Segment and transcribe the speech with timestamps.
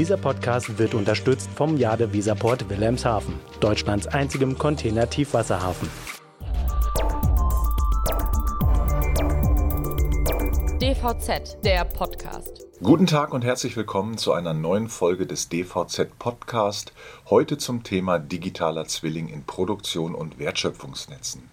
[0.00, 5.90] Dieser Podcast wird unterstützt vom Jade Visaport Wilhelmshaven, Deutschlands einzigem Container-Tiefwasserhafen.
[10.80, 12.66] DVZ, der Podcast.
[12.82, 16.94] Guten Tag und herzlich willkommen zu einer neuen Folge des DVZ Podcast.
[17.28, 21.50] Heute zum Thema digitaler Zwilling in Produktion und Wertschöpfungsnetzen.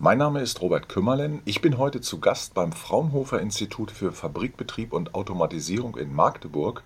[0.00, 1.40] Mein Name ist Robert Kümmerlen.
[1.44, 6.82] Ich bin heute zu Gast beim Fraunhofer Institut für Fabrikbetrieb und Automatisierung in Magdeburg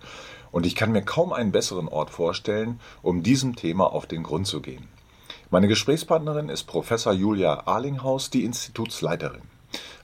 [0.51, 4.47] und ich kann mir kaum einen besseren Ort vorstellen, um diesem Thema auf den Grund
[4.47, 4.87] zu gehen.
[5.51, 9.41] Meine Gesprächspartnerin ist Professor Julia Arlinghaus, die Institutsleiterin.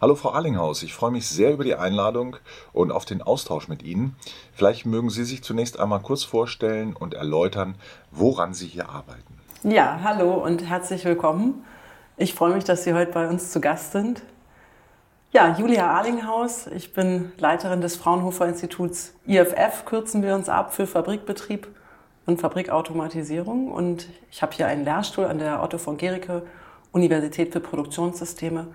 [0.02, 2.38] Hallo Frau Arlinghaus, ich freue mich sehr über die Einladung
[2.73, 4.16] und auf den Austausch mit Ihnen.
[4.53, 7.75] Vielleicht mögen Sie sich zunächst einmal kurz vorstellen und erläutern,
[8.12, 9.39] woran Sie hier arbeiten.
[9.64, 11.64] Ja, hallo und herzlich willkommen.
[12.17, 14.22] Ich freue mich, dass Sie heute bei uns zu Gast sind.
[15.35, 16.67] Ja, Julia Arlinghaus.
[16.67, 21.67] Ich bin Leiterin des Fraunhofer Instituts IFF, kürzen wir uns ab für Fabrikbetrieb
[22.25, 23.70] und Fabrikautomatisierung.
[23.70, 26.44] Und ich habe hier einen Lehrstuhl an der Otto von Gericke
[26.94, 28.67] Universität für Produktionssysteme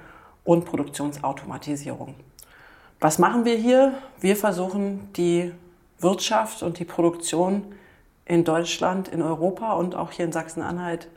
[0.45, 2.15] und Produktionsautomatisierung.
[3.01, 3.95] Was machen wir hier?
[4.21, 5.55] Wir versuchen die
[5.99, 7.75] Wirtschaft und die Produktion
[8.27, 11.09] in Deutschland, in Europa und auch hier in Sachsen-Anhalt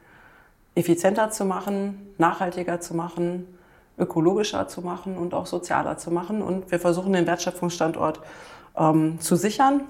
[0.76, 3.46] effizienter zu machen, nachhaltiger zu machen,
[3.98, 6.42] ökologischer zu machen und auch sozialer zu machen.
[6.42, 8.20] Und wir versuchen den Wertschöpfungsstandort
[8.78, 9.82] ähm, zu sichern.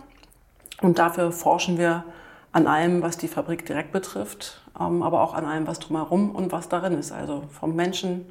[0.81, 2.03] Und dafür forschen wir
[2.51, 6.51] an allem, was die Fabrik direkt betrifft, ähm, aber auch an allem, was drumherum und
[6.51, 7.11] was darin ist.
[7.11, 8.25] Also vom Menschen,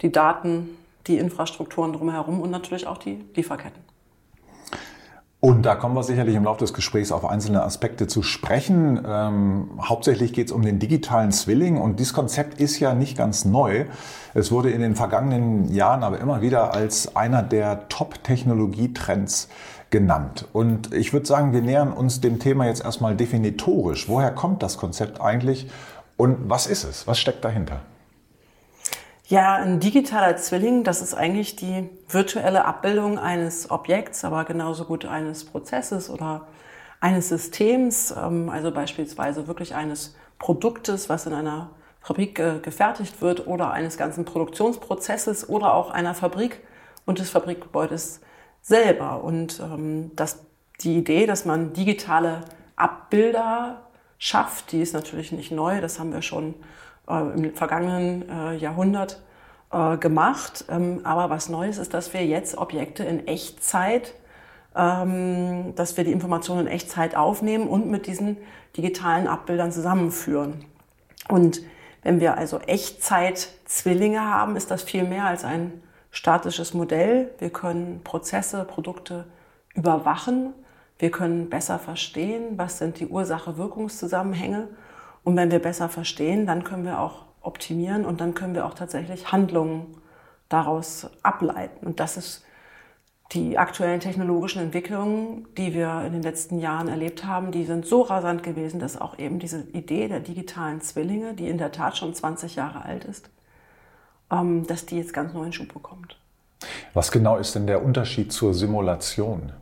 [0.00, 0.70] die Daten,
[1.06, 3.91] die Infrastrukturen drumherum und natürlich auch die Lieferketten.
[5.44, 9.02] Und da kommen wir sicherlich im Laufe des Gesprächs auf einzelne Aspekte zu sprechen.
[9.04, 13.44] Ähm, hauptsächlich geht es um den digitalen Zwilling und dieses Konzept ist ja nicht ganz
[13.44, 13.86] neu.
[14.34, 19.48] Es wurde in den vergangenen Jahren aber immer wieder als einer der Top-Technologietrends
[19.90, 20.46] genannt.
[20.52, 24.08] Und ich würde sagen, wir nähern uns dem Thema jetzt erstmal definitorisch.
[24.08, 25.68] Woher kommt das Konzept eigentlich
[26.16, 27.08] und was ist es?
[27.08, 27.80] Was steckt dahinter?
[29.32, 35.06] Ja, ein digitaler Zwilling, das ist eigentlich die virtuelle Abbildung eines Objekts, aber genauso gut
[35.06, 36.48] eines Prozesses oder
[37.00, 41.70] eines Systems, ähm, also beispielsweise wirklich eines Produktes, was in einer
[42.02, 46.60] Fabrik gefertigt wird oder eines ganzen Produktionsprozesses oder auch einer Fabrik
[47.06, 48.20] und des Fabrikgebäudes
[48.60, 49.24] selber.
[49.24, 50.44] Und ähm, das,
[50.80, 52.42] die Idee, dass man digitale
[52.76, 53.80] Abbilder
[54.18, 59.20] schafft, die ist natürlich nicht neu, das haben wir schon äh, im vergangenen äh, Jahrhundert
[59.72, 60.64] äh, gemacht.
[60.68, 64.14] Ähm, aber was Neues ist, dass wir jetzt Objekte in Echtzeit,
[64.76, 68.36] ähm, dass wir die Informationen in Echtzeit aufnehmen und mit diesen
[68.76, 70.64] digitalen Abbildern zusammenführen.
[71.28, 71.62] Und
[72.02, 77.30] wenn wir also Echtzeit-Zwillinge haben, ist das viel mehr als ein statisches Modell.
[77.38, 79.26] Wir können Prozesse, Produkte
[79.74, 80.52] überwachen.
[80.98, 84.68] Wir können besser verstehen, was sind die Ursache-Wirkungszusammenhänge
[85.24, 88.74] und wenn wir besser verstehen, dann können wir auch optimieren und dann können wir auch
[88.74, 89.96] tatsächlich Handlungen
[90.48, 91.86] daraus ableiten.
[91.86, 92.44] Und das ist
[93.32, 98.02] die aktuellen technologischen Entwicklungen, die wir in den letzten Jahren erlebt haben, die sind so
[98.02, 102.14] rasant gewesen, dass auch eben diese Idee der digitalen Zwillinge, die in der Tat schon
[102.14, 103.30] 20 Jahre alt ist,
[104.30, 106.18] ähm, dass die jetzt ganz neuen Schub bekommt.
[106.92, 109.52] Was genau ist denn der Unterschied zur Simulation?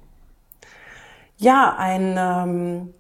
[1.39, 2.95] Ja, ein ähm,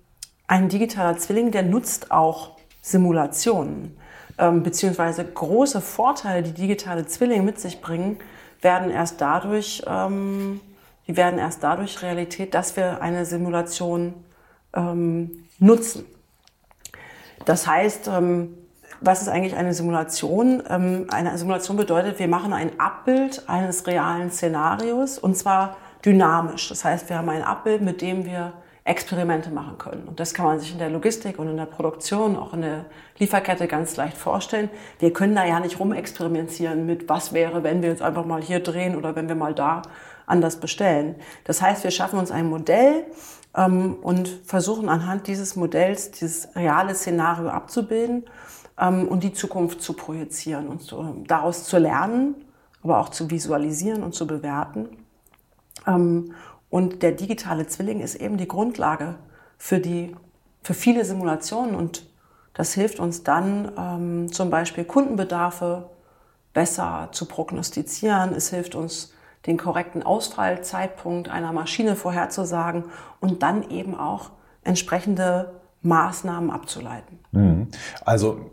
[0.50, 3.96] ein digitaler Zwilling, der nutzt auch Simulationen,
[4.36, 8.18] ähm, beziehungsweise große Vorteile, die digitale Zwillinge mit sich bringen,
[8.60, 10.60] werden erst dadurch, ähm,
[11.06, 14.12] die werden erst dadurch Realität, dass wir eine Simulation
[14.74, 16.04] ähm, nutzen.
[17.44, 18.58] Das heißt, ähm,
[19.00, 20.64] was ist eigentlich eine Simulation?
[20.68, 26.70] Ähm, eine Simulation bedeutet, wir machen ein Abbild eines realen Szenarios und zwar dynamisch.
[26.70, 28.52] Das heißt, wir haben ein Abbild, mit dem wir
[28.84, 30.04] Experimente machen können.
[30.08, 32.86] Und das kann man sich in der Logistik und in der Produktion, auch in der
[33.18, 34.70] Lieferkette ganz leicht vorstellen.
[34.98, 38.60] Wir können da ja nicht rumexperimentieren mit, was wäre, wenn wir jetzt einfach mal hier
[38.60, 39.82] drehen oder wenn wir mal da
[40.26, 41.16] anders bestellen.
[41.44, 43.04] Das heißt, wir schaffen uns ein Modell
[43.56, 48.24] ähm, und versuchen anhand dieses Modells dieses reale Szenario abzubilden
[48.78, 52.34] ähm, und die Zukunft zu projizieren und zu, daraus zu lernen,
[52.82, 54.88] aber auch zu visualisieren und zu bewerten.
[55.86, 56.34] Ähm,
[56.70, 59.16] und der digitale Zwilling ist eben die Grundlage
[59.58, 60.16] für, die,
[60.62, 62.06] für viele Simulationen und
[62.54, 65.90] das hilft uns dann ähm, zum Beispiel Kundenbedarfe
[66.52, 68.34] besser zu prognostizieren.
[68.34, 69.12] Es hilft uns,
[69.46, 72.84] den korrekten Ausfallzeitpunkt einer Maschine vorherzusagen
[73.20, 74.30] und dann eben auch
[74.64, 75.52] entsprechende
[75.82, 77.20] Maßnahmen abzuleiten.
[77.32, 77.68] Mhm.
[78.04, 78.50] Also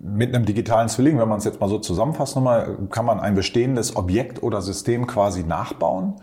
[0.00, 3.36] mit einem digitalen Zwilling, wenn man es jetzt mal so zusammenfasst, nochmal, kann man ein
[3.36, 6.14] bestehendes Objekt oder System quasi nachbauen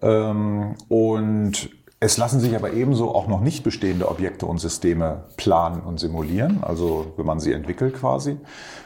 [0.00, 5.98] und Es lassen sich aber ebenso auch noch nicht bestehende Objekte und Systeme planen und
[5.98, 8.36] simulieren, also wenn man sie entwickelt quasi.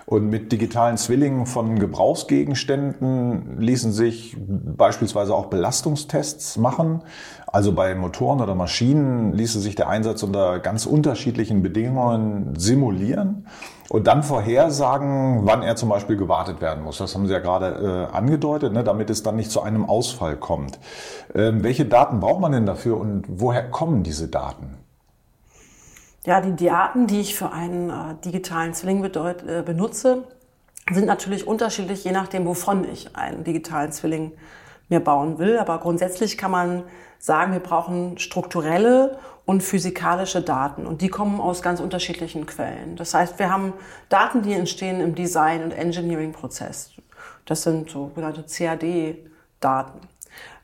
[0.07, 7.03] Und mit digitalen Zwillingen von Gebrauchsgegenständen ließen sich beispielsweise auch Belastungstests machen.
[7.47, 13.47] Also bei Motoren oder Maschinen ließe sich der Einsatz unter ganz unterschiedlichen Bedingungen simulieren
[13.93, 16.97] und dann vorhersagen, wann er zum Beispiel gewartet werden muss.
[16.97, 20.37] Das haben Sie ja gerade äh, angedeutet, ne, damit es dann nicht zu einem Ausfall
[20.37, 20.79] kommt.
[21.35, 24.79] Ähm, welche Daten braucht man denn dafür und woher kommen diese Daten?
[26.25, 30.25] Ja, die Daten, die ich für einen äh, digitalen Zwilling bedeut, äh, benutze,
[30.91, 34.33] sind natürlich unterschiedlich, je nachdem, wovon ich einen digitalen Zwilling
[34.89, 35.59] mir bauen will.
[35.59, 36.85] Aber grundsätzlich kann man
[37.19, 42.97] sagen, wir brauchen strukturelle und physikalische Daten und die kommen aus ganz unterschiedlichen Quellen.
[42.97, 43.73] Das heißt, wir haben
[44.09, 46.93] Daten, die entstehen im Design- und Engineering-Prozess.
[47.45, 50.01] Das sind sogenannte CAD-Daten.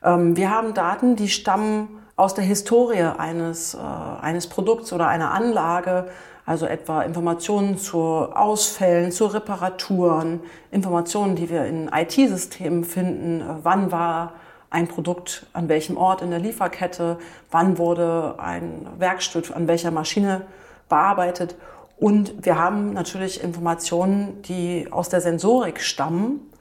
[0.03, 5.31] Ähm, wir haben Daten, die stammen aus der Historie eines, äh, eines Produkts oder einer
[5.31, 6.09] Anlage,
[6.49, 10.39] also etwa Informationen zu Ausfällen, zu Reparaturen,
[10.71, 14.33] Informationen, die wir in IT-Systemen finden, äh, wann war
[14.71, 17.19] ein Produkt an welchem Ort in der Lieferkette,
[17.51, 20.41] wann wurde ein Werkstück an welcher Maschine
[20.89, 21.55] bearbeitet.
[21.97, 26.51] Und wir haben natürlich Informationen, die aus der Sensorik stammen.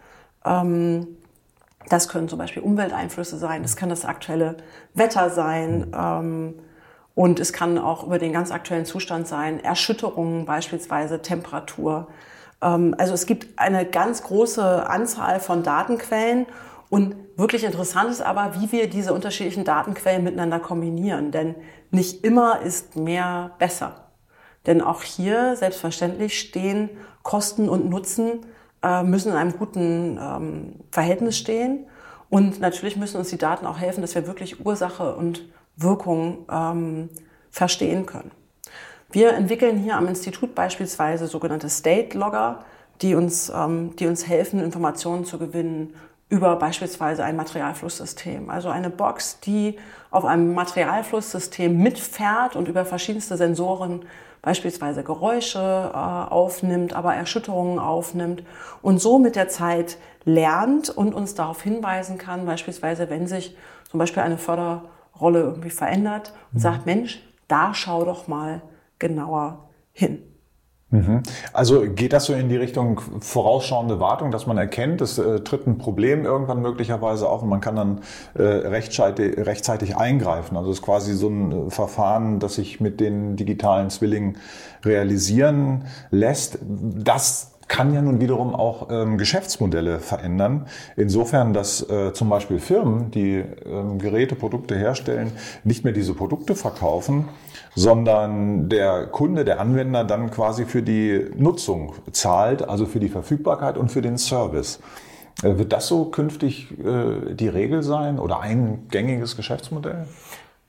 [0.44, 1.06] Ähm,
[1.88, 4.58] das können zum Beispiel Umwelteinflüsse sein, das kann das aktuelle
[4.92, 6.56] Wetter sein ähm,
[7.18, 12.06] und es kann auch über den ganz aktuellen Zustand sein, Erschütterungen beispielsweise, Temperatur.
[12.62, 16.46] Ähm, also es gibt eine ganz große Anzahl von Datenquellen
[16.90, 21.32] und wirklich interessant ist aber, wie wir diese unterschiedlichen Datenquellen miteinander kombinieren.
[21.32, 21.56] Denn
[21.90, 24.12] nicht immer ist mehr besser.
[24.66, 26.88] Denn auch hier, selbstverständlich, stehen
[27.24, 28.46] Kosten und Nutzen,
[28.84, 31.88] äh, müssen in einem guten ähm, Verhältnis stehen.
[32.30, 35.42] Und natürlich müssen uns die Daten auch helfen, dass wir wirklich Ursache und
[35.78, 37.08] Wirkung ähm,
[37.50, 38.30] verstehen können.
[39.10, 42.64] Wir entwickeln hier am Institut beispielsweise sogenannte State Logger,
[43.00, 45.94] die uns, ähm, die uns helfen, Informationen zu gewinnen
[46.28, 48.50] über beispielsweise ein Materialflusssystem.
[48.50, 49.78] Also eine Box, die
[50.10, 54.04] auf einem Materialflusssystem mitfährt und über verschiedenste Sensoren
[54.42, 58.42] beispielsweise Geräusche äh, aufnimmt, aber Erschütterungen aufnimmt
[58.82, 63.56] und so mit der Zeit lernt und uns darauf hinweisen kann, beispielsweise wenn sich
[63.90, 64.38] zum Beispiel eine
[65.18, 66.62] Förderrolle irgendwie verändert und mhm.
[66.62, 68.62] sagt, Mensch, da schau doch mal
[68.98, 70.22] genauer hin.
[70.90, 71.22] Mhm.
[71.52, 75.66] Also geht das so in die Richtung vorausschauende Wartung, dass man erkennt, es äh, tritt
[75.66, 78.00] ein Problem irgendwann möglicherweise auf und man kann dann
[78.34, 80.56] äh, rechtzeitig, rechtzeitig eingreifen.
[80.56, 84.38] Also es ist quasi so ein äh, Verfahren, das sich mit den digitalen Zwillingen
[84.82, 86.58] realisieren lässt.
[86.62, 90.66] Das kann ja nun wiederum auch ähm, Geschäftsmodelle verändern.
[90.96, 95.32] Insofern, dass äh, zum Beispiel Firmen, die ähm, Geräte, Produkte herstellen,
[95.64, 97.28] nicht mehr diese Produkte verkaufen,
[97.74, 103.76] sondern der Kunde, der Anwender dann quasi für die Nutzung zahlt, also für die Verfügbarkeit
[103.76, 104.80] und für den Service.
[105.42, 110.06] Äh, wird das so künftig äh, die Regel sein oder ein gängiges Geschäftsmodell?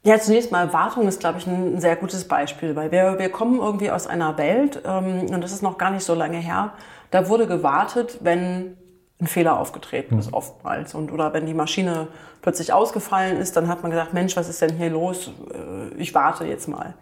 [0.04, 3.60] Ja, zunächst mal Wartung ist, glaube ich, ein sehr gutes Beispiel, weil wir, wir kommen
[3.60, 6.74] irgendwie aus einer Welt, ähm, und das ist noch gar nicht so lange her,
[7.12, 8.78] da wurde gewartet, wenn
[9.22, 10.34] ein Fehler aufgetreten ist, mhm.
[10.34, 10.96] oftmals.
[10.96, 12.08] Und, oder wenn die Maschine
[12.42, 15.32] plötzlich ausgefallen ist, dann hat man gesagt, Mensch, was ist denn hier los?
[15.54, 16.94] Äh, ich warte jetzt mal.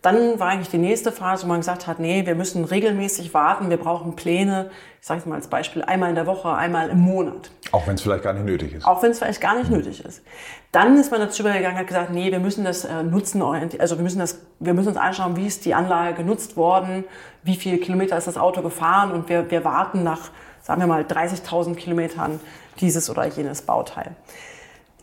[0.00, 3.70] Dann war eigentlich die nächste Phase, wo man gesagt hat, nee, wir müssen regelmäßig warten,
[3.70, 4.70] wir brauchen Pläne,
[5.00, 7.50] ich sage es mal als Beispiel, einmal in der Woche, einmal im Monat.
[7.72, 8.86] Auch wenn es vielleicht gar nicht nötig ist.
[8.86, 9.78] Auch wenn es vielleicht gar nicht mhm.
[9.78, 10.22] nötig ist.
[10.72, 14.02] Dann ist man dazu übergegangen, hat gesagt, nee, wir müssen das äh, nutzen, also wir
[14.02, 17.04] müssen das, wir müssen uns anschauen, wie ist die Anlage genutzt worden,
[17.42, 20.30] wie viele Kilometer ist das Auto gefahren und wir, wir warten nach,
[20.64, 22.40] sagen wir mal, 30.000 Kilometern
[22.80, 24.16] dieses oder jenes Bauteil.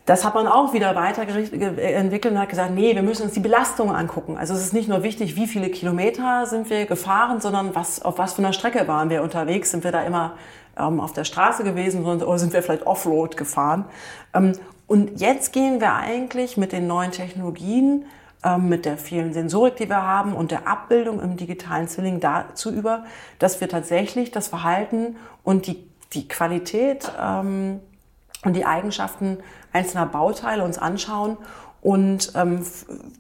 [0.08, 3.96] Das hat man auch wieder weiterentwickelt und hat gesagt, nee, wir müssen uns die Belastung
[3.96, 4.38] angucken.
[4.38, 8.18] Also es ist nicht nur wichtig, wie viele Kilometer sind wir gefahren, sondern was, auf
[8.18, 9.70] was für einer Strecke waren wir unterwegs.
[9.70, 10.34] Sind wir da immer
[10.77, 13.86] ähm, auf der Straße gewesen oder sind wir vielleicht Offroad gefahren?
[14.34, 14.53] Ähm,
[14.88, 18.06] und jetzt gehen wir eigentlich mit den neuen Technologien,
[18.57, 23.05] mit der vielen Sensorik, die wir haben und der Abbildung im digitalen Zwilling dazu über,
[23.38, 27.81] dass wir tatsächlich das Verhalten und die, die Qualität ähm,
[28.43, 29.38] und die Eigenschaften
[29.74, 31.38] einzelner Bauteile uns anschauen
[31.81, 32.65] und ähm,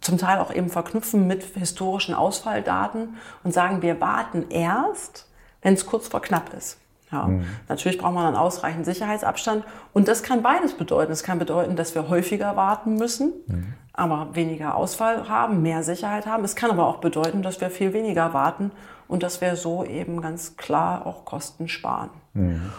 [0.01, 5.27] zum Teil auch eben verknüpfen mit historischen Ausfalldaten und sagen, wir warten erst,
[5.61, 6.77] wenn es kurz vor knapp ist.
[7.11, 7.27] Ja.
[7.27, 7.45] Mhm.
[7.67, 9.63] Natürlich braucht man dann ausreichend Sicherheitsabstand
[9.93, 11.11] und das kann beides bedeuten.
[11.11, 13.73] Es kann bedeuten, dass wir häufiger warten müssen, mhm.
[13.93, 16.43] aber weniger Ausfall haben, mehr Sicherheit haben.
[16.43, 18.71] Es kann aber auch bedeuten, dass wir viel weniger warten
[19.07, 22.09] und dass wir so eben ganz klar auch Kosten sparen.
[22.33, 22.71] Mhm.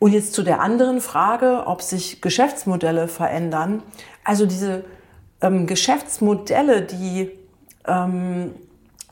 [0.00, 3.82] Und jetzt zu der anderen Frage, ob sich Geschäftsmodelle verändern.
[4.24, 4.84] Also diese
[5.40, 7.30] ähm, Geschäftsmodelle, die
[7.86, 8.54] ähm,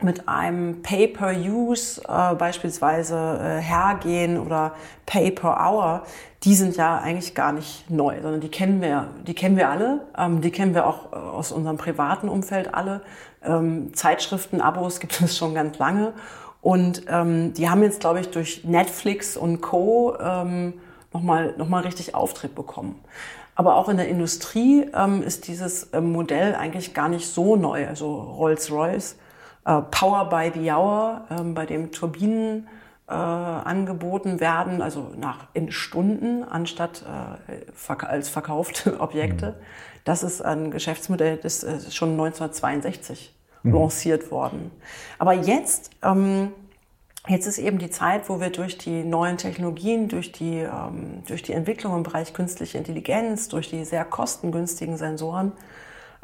[0.02, 4.74] mit einem Pay-per-Use äh, beispielsweise äh, hergehen oder
[5.06, 6.02] Pay-per-Hour,
[6.44, 10.06] die sind ja eigentlich gar nicht neu, sondern die kennen wir, die kennen wir alle,
[10.16, 13.00] ähm, die kennen wir auch äh, aus unserem privaten Umfeld alle.
[13.42, 16.12] Ähm, Zeitschriften, Abos gibt es schon ganz lange
[16.60, 20.16] und ähm, die haben jetzt, glaube ich, durch Netflix und Co.
[20.20, 20.74] Ähm,
[21.12, 23.00] nochmal noch mal richtig Auftritt bekommen.
[23.54, 27.86] Aber auch in der Industrie ähm, ist dieses ähm, Modell eigentlich gar nicht so neu.
[27.86, 29.16] Also Rolls-Royce,
[29.66, 32.68] äh, Power by the Hour, ähm, bei dem Turbinen
[33.08, 39.48] äh, angeboten werden, also nach in Stunden anstatt äh, als verkaufte Objekte.
[39.48, 39.64] Mhm.
[40.04, 43.74] Das ist ein Geschäftsmodell, das ist schon 1962 mhm.
[43.74, 44.70] lanciert worden.
[45.18, 46.52] Aber jetzt ähm,
[47.28, 51.42] Jetzt ist eben die Zeit, wo wir durch die neuen Technologien, durch die, ähm, durch
[51.42, 55.50] die Entwicklung im Bereich künstliche Intelligenz, durch die sehr kostengünstigen Sensoren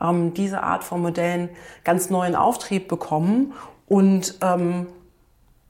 [0.02, 1.48] ähm, diese Art von Modellen
[1.84, 3.52] ganz neuen Auftrieb bekommen
[3.86, 4.86] und ähm,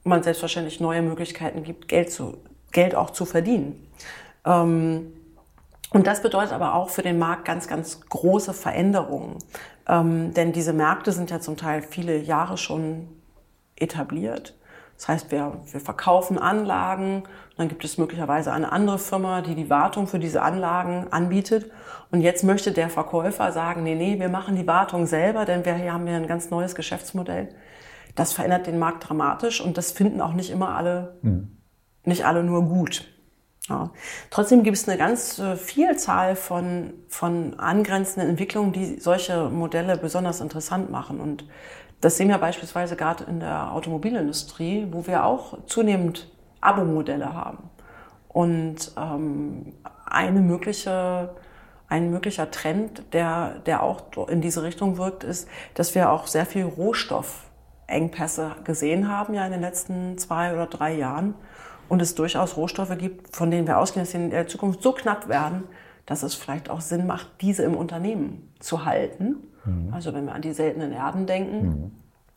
[0.03, 2.37] man selbstverständlich neue Möglichkeiten gibt, Geld, zu,
[2.71, 3.87] Geld auch zu verdienen.
[4.45, 5.13] Ähm,
[5.91, 9.37] und das bedeutet aber auch für den Markt ganz, ganz große Veränderungen.
[9.87, 13.07] Ähm, denn diese Märkte sind ja zum Teil viele Jahre schon
[13.75, 14.55] etabliert.
[15.03, 17.23] Das heißt, wir, wir verkaufen Anlagen,
[17.57, 21.69] dann gibt es möglicherweise eine andere Firma, die die Wartung für diese Anlagen anbietet.
[22.11, 25.75] Und jetzt möchte der Verkäufer sagen, nee, nee, wir machen die Wartung selber, denn wir
[25.75, 27.49] hier haben ja ein ganz neues Geschäftsmodell.
[28.15, 31.57] Das verändert den Markt dramatisch und das finden auch nicht immer alle, mhm.
[32.05, 33.05] nicht alle nur gut.
[33.67, 33.91] Ja.
[34.29, 40.39] Trotzdem gibt es eine ganz äh, Vielzahl von, von angrenzenden Entwicklungen, die solche Modelle besonders
[40.39, 41.19] interessant machen.
[41.19, 41.45] Und
[42.03, 46.29] das sehen wir beispielsweise gerade in der Automobilindustrie, wo wir auch zunehmend
[46.59, 47.69] Abo-Modelle haben.
[48.27, 49.73] Und ähm,
[50.05, 51.33] eine mögliche,
[51.87, 56.45] ein möglicher Trend, der, der auch in diese Richtung wirkt, ist, dass wir auch sehr
[56.45, 61.35] viel Rohstoffengpässe gesehen haben ja in den letzten zwei oder drei Jahren.
[61.87, 64.91] Und es durchaus Rohstoffe gibt, von denen wir ausgehen, dass sie in der Zukunft so
[64.91, 65.63] knapp werden,
[66.05, 69.93] dass es vielleicht auch Sinn macht, diese im Unternehmen zu halten Mhm.
[69.93, 71.65] Also wenn wir an die seltenen Erden denken.
[71.65, 71.91] Mhm.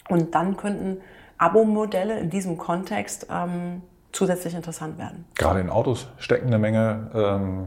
[0.09, 0.99] Und dann könnten
[1.39, 5.25] Abo-Modelle in diesem Kontext ähm, zusätzlich interessant werden.
[5.35, 7.67] Gerade in Autos stecken eine Menge ähm,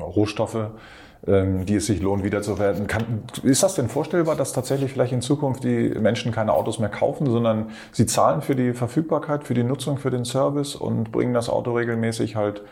[0.00, 0.70] Rohstoffe,
[1.26, 2.86] ähm, die es sich lohnt, wiederzuverwerten.
[2.86, 6.88] Kann, ist das denn vorstellbar, dass tatsächlich vielleicht in Zukunft die Menschen keine Autos mehr
[6.88, 11.34] kaufen, sondern sie zahlen für die Verfügbarkeit, für die Nutzung, für den Service und bringen
[11.34, 12.62] das Auto regelmäßig halt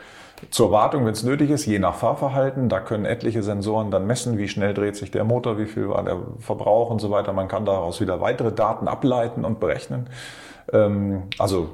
[0.50, 2.68] zur Wartung, wenn es nötig ist, je nach Fahrverhalten.
[2.68, 6.02] Da können etliche Sensoren dann messen, wie schnell dreht sich der Motor, wie viel war
[6.02, 7.32] der Verbrauch und so weiter.
[7.32, 10.08] Man kann daraus wieder weitere Daten ableiten und berechnen.
[10.72, 11.70] Ähm, also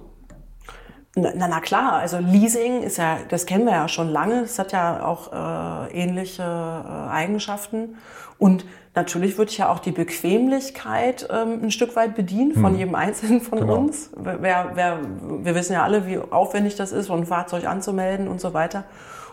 [1.19, 4.43] na, na klar, also Leasing ist ja, das kennen wir ja schon lange.
[4.43, 7.97] Es hat ja auch äh, ähnliche äh, Eigenschaften.
[8.39, 8.65] Und
[8.95, 12.79] natürlich wird ja auch die Bequemlichkeit ähm, ein Stück weit bedient von hm.
[12.79, 13.77] jedem Einzelnen von genau.
[13.77, 14.11] uns.
[14.17, 15.01] Wer, wer,
[15.43, 18.85] wir wissen ja alle, wie aufwendig das ist, so ein Fahrzeug anzumelden und so weiter.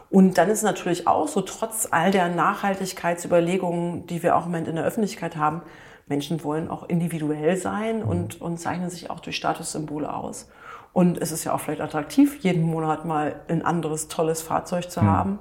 [0.10, 4.68] Und dann ist natürlich auch so, trotz all der Nachhaltigkeitsüberlegungen, die wir auch im Moment
[4.68, 5.64] in der Öffentlichkeit haben,
[6.06, 8.08] Menschen wollen auch individuell sein hm.
[8.08, 10.48] und, und zeichnen sich auch durch Statussymbole aus.
[10.94, 15.02] Und es ist ja auch vielleicht attraktiv, jeden Monat mal ein anderes tolles Fahrzeug zu
[15.02, 15.08] mhm.
[15.08, 15.40] haben,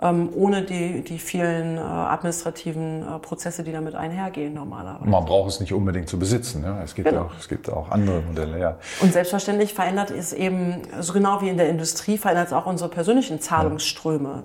[0.00, 5.10] ähm, ohne die, die vielen äh, administrativen äh, Prozesse, die damit einhergehen normalerweise.
[5.10, 6.62] Man braucht es nicht unbedingt zu besitzen.
[6.62, 6.82] Ja?
[6.82, 7.22] Es, gibt genau.
[7.22, 8.60] auch, es gibt auch andere Modelle.
[8.60, 8.78] Ja.
[9.00, 12.90] Und selbstverständlich verändert es eben, so genau wie in der Industrie, verändert es auch unsere
[12.90, 14.28] persönlichen Zahlungsströme.
[14.28, 14.42] Ja.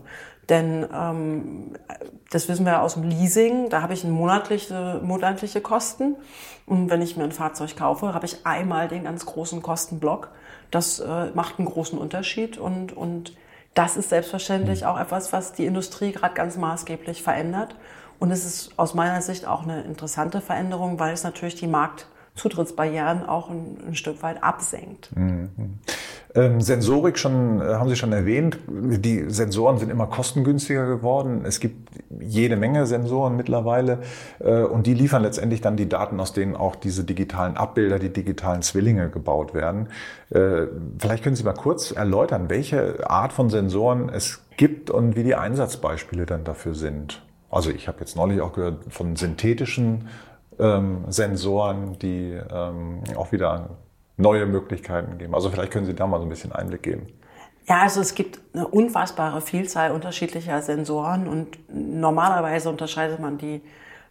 [0.49, 1.71] Denn ähm,
[2.31, 6.15] das wissen wir aus dem Leasing, da habe ich monatliche, monatliche Kosten.
[6.65, 10.29] Und wenn ich mir ein Fahrzeug kaufe, habe ich einmal den ganz großen Kostenblock.
[10.71, 13.33] Das äh, macht einen großen Unterschied und, und
[13.73, 14.87] das ist selbstverständlich mhm.
[14.87, 17.75] auch etwas, was die Industrie gerade ganz maßgeblich verändert.
[18.19, 21.67] Und es ist aus meiner Sicht auch eine interessante Veränderung, weil es natürlich die
[22.33, 25.15] Marktzutrittsbarrieren auch ein, ein Stück weit absenkt.
[25.15, 25.49] Mhm.
[26.35, 28.57] Ähm, Sensorik schon, äh, haben Sie schon erwähnt.
[28.67, 31.43] Die Sensoren sind immer kostengünstiger geworden.
[31.45, 33.99] Es gibt jede Menge Sensoren mittlerweile
[34.39, 38.09] äh, und die liefern letztendlich dann die Daten, aus denen auch diese digitalen Abbilder, die
[38.11, 39.89] digitalen Zwillinge gebaut werden.
[40.31, 45.23] Äh, vielleicht können Sie mal kurz erläutern, welche Art von Sensoren es gibt und wie
[45.23, 47.21] die Einsatzbeispiele dann dafür sind.
[47.51, 50.07] Also ich habe jetzt neulich auch gehört von synthetischen
[50.59, 53.77] ähm, Sensoren, die ähm, auch wieder
[54.17, 55.33] neue Möglichkeiten geben.
[55.33, 57.07] Also vielleicht können Sie da mal so ein bisschen Einblick geben.
[57.67, 63.61] Ja, also es gibt eine unfassbare Vielzahl unterschiedlicher Sensoren und normalerweise unterscheidet man die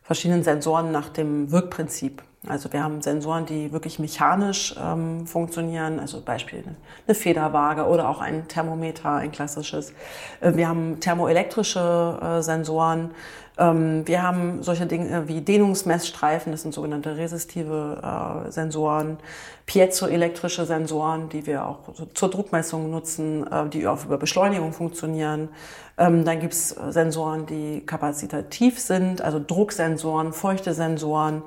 [0.02, 2.22] verschiedenen Sensoren nach dem Wirkprinzip.
[2.48, 6.64] Also wir haben Sensoren, die wirklich mechanisch ähm, funktionieren, also Beispiel
[7.06, 9.92] eine Federwaage oder auch ein Thermometer, ein klassisches.
[10.40, 13.12] Äh, wir haben thermoelektrische äh, Sensoren.
[13.58, 19.18] Ähm, wir haben solche Dinge wie Dehnungsmessstreifen, das sind sogenannte resistive äh, Sensoren,
[19.66, 21.80] piezoelektrische Sensoren, die wir auch
[22.14, 25.50] zur Druckmessung nutzen, äh, die auch über Beschleunigung funktionieren.
[25.98, 31.42] Ähm, dann gibt's Sensoren, die kapazitativ sind, also Drucksensoren, feuchte Sensoren.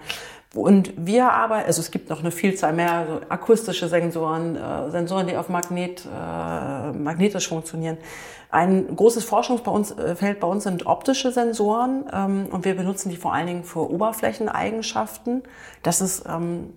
[0.56, 5.28] Und wir arbeiten, also es gibt noch eine Vielzahl mehr, also akustische Sensoren, äh, Sensoren,
[5.28, 7.98] die auf Magnet, äh, magnetisch funktionieren.
[8.52, 13.48] Ein großes Forschungsfeld bei uns sind optische Sensoren ähm, und wir benutzen die vor allen
[13.48, 15.44] Dingen für Oberflächeneigenschaften.
[15.84, 16.74] Das ist ähm,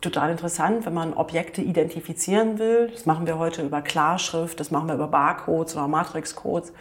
[0.00, 2.90] total interessant, wenn man Objekte identifizieren will.
[2.92, 6.72] Das machen wir heute über Klarschrift, das machen wir über Barcodes oder Matrixcodes.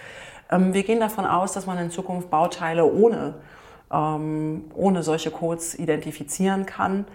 [0.50, 3.36] Ähm, wir gehen davon aus, dass man in Zukunft Bauteile ohne
[3.94, 7.06] ohne solche Codes identifizieren kann.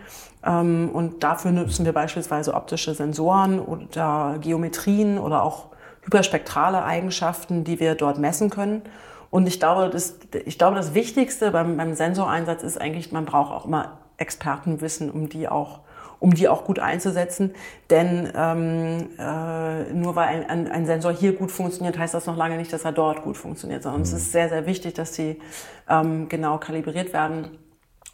[0.45, 5.67] Ähm, und dafür nutzen wir beispielsweise optische Sensoren oder Geometrien oder auch
[6.03, 8.83] hyperspektrale Eigenschaften, die wir dort messen können.
[9.31, 10.15] Und ich glaube, das,
[10.45, 15.29] ich glaube, das Wichtigste beim, beim Sensoreinsatz ist eigentlich, man braucht auch immer Expertenwissen, um
[15.29, 15.81] die auch
[16.19, 17.55] um die auch gut einzusetzen.
[17.91, 22.37] Denn ähm, äh, nur weil ein, ein, ein, Sensor hier gut funktioniert, heißt das noch
[22.37, 24.07] lange nicht, dass er dort gut funktioniert, sondern mhm.
[24.07, 25.41] es ist sehr, sehr wichtig, dass sie
[25.89, 27.59] ähm, genau kalibriert werden.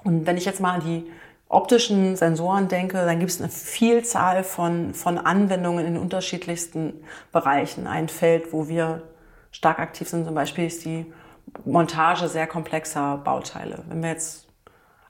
[0.05, 1.11] Und wenn ich jetzt mal an die
[1.49, 7.87] optischen Sensoren denke, dann gibt es eine Vielzahl von, von Anwendungen in unterschiedlichsten Bereichen.
[7.87, 9.03] Ein Feld, wo wir
[9.51, 11.13] stark aktiv sind, zum Beispiel ist die
[11.65, 13.85] Montage sehr komplexer Bauteile.
[13.89, 14.47] Wenn wir jetzt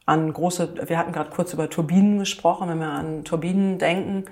[0.06, 4.24] an große, wir hatten gerade kurz über Turbinen gesprochen, wenn wir an Turbinen denken,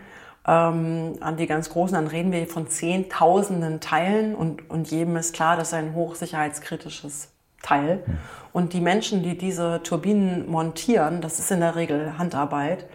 [0.47, 5.35] ähm, an die ganz großen, dann reden wir von Zehntausenden Teilen und, und jedem ist
[5.35, 7.29] klar, das ist ein hochsicherheitskritisches
[7.62, 8.03] Teil.
[8.07, 8.19] Mhm.
[8.53, 12.87] Und die Menschen, die diese Turbinen montieren, das ist in der Regel Handarbeit,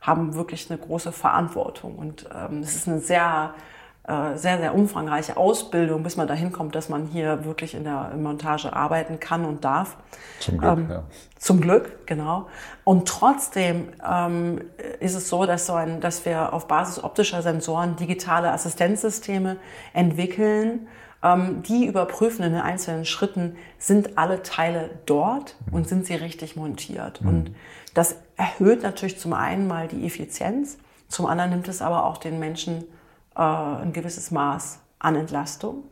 [0.00, 1.96] haben wirklich eine große Verantwortung.
[1.96, 3.54] Und ähm, es ist eine sehr
[4.04, 8.72] sehr, sehr umfangreiche Ausbildung, bis man dahin kommt, dass man hier wirklich in der Montage
[8.72, 9.96] arbeiten kann und darf.
[10.40, 11.02] Zum Glück, ähm, ja.
[11.38, 12.48] Zum Glück, genau.
[12.82, 14.60] Und trotzdem ähm,
[14.98, 19.58] ist es so, dass, so ein, dass wir auf Basis optischer Sensoren digitale Assistenzsysteme
[19.92, 20.88] entwickeln,
[21.22, 25.74] ähm, die überprüfen in den einzelnen Schritten, sind alle Teile dort mhm.
[25.74, 27.22] und sind sie richtig montiert.
[27.22, 27.28] Mhm.
[27.28, 27.54] Und
[27.94, 32.40] das erhöht natürlich zum einen mal die Effizienz, zum anderen nimmt es aber auch den
[32.40, 33.01] Menschen äh,
[33.34, 35.84] ein gewisses Maß an Entlastung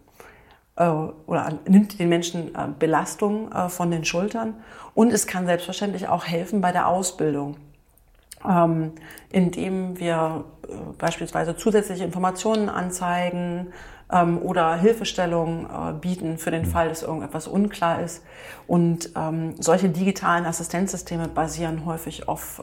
[0.81, 0.89] äh,
[1.27, 4.55] oder nimmt den Menschen äh, Belastung äh, von den Schultern.
[4.95, 7.57] Und es kann selbstverständlich auch helfen bei der Ausbildung,
[8.49, 8.93] ähm,
[9.31, 13.69] indem wir äh, beispielsweise zusätzliche Informationen anzeigen
[14.11, 18.25] ähm, oder Hilfestellung äh, bieten für den Fall, dass irgendetwas unklar ist.
[18.67, 22.63] Und ähm, solche digitalen Assistenzsysteme basieren häufig auf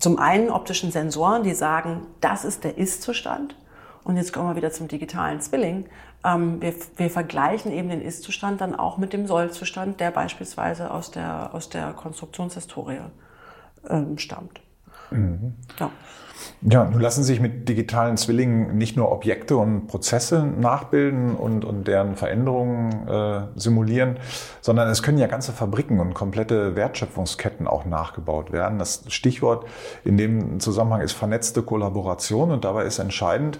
[0.00, 3.54] zum einen optischen Sensoren, die sagen, das ist der Ist-Zustand.
[4.02, 5.86] Und jetzt kommen wir wieder zum digitalen Zwilling.
[6.24, 11.10] Ähm, wir, wir vergleichen eben den Ist-Zustand dann auch mit dem Soll-Zustand, der beispielsweise aus
[11.10, 13.00] der, aus der Konstruktionshistorie
[13.88, 14.60] ähm, stammt.
[15.10, 15.54] Mhm.
[15.78, 15.90] Ja.
[16.62, 21.88] Ja, nun lassen sich mit digitalen Zwillingen nicht nur Objekte und Prozesse nachbilden und, und
[21.88, 24.18] deren Veränderungen äh, simulieren,
[24.60, 28.78] sondern es können ja ganze Fabriken und komplette Wertschöpfungsketten auch nachgebaut werden.
[28.78, 29.66] Das Stichwort
[30.04, 33.58] in dem Zusammenhang ist vernetzte Kollaboration und dabei ist entscheidend,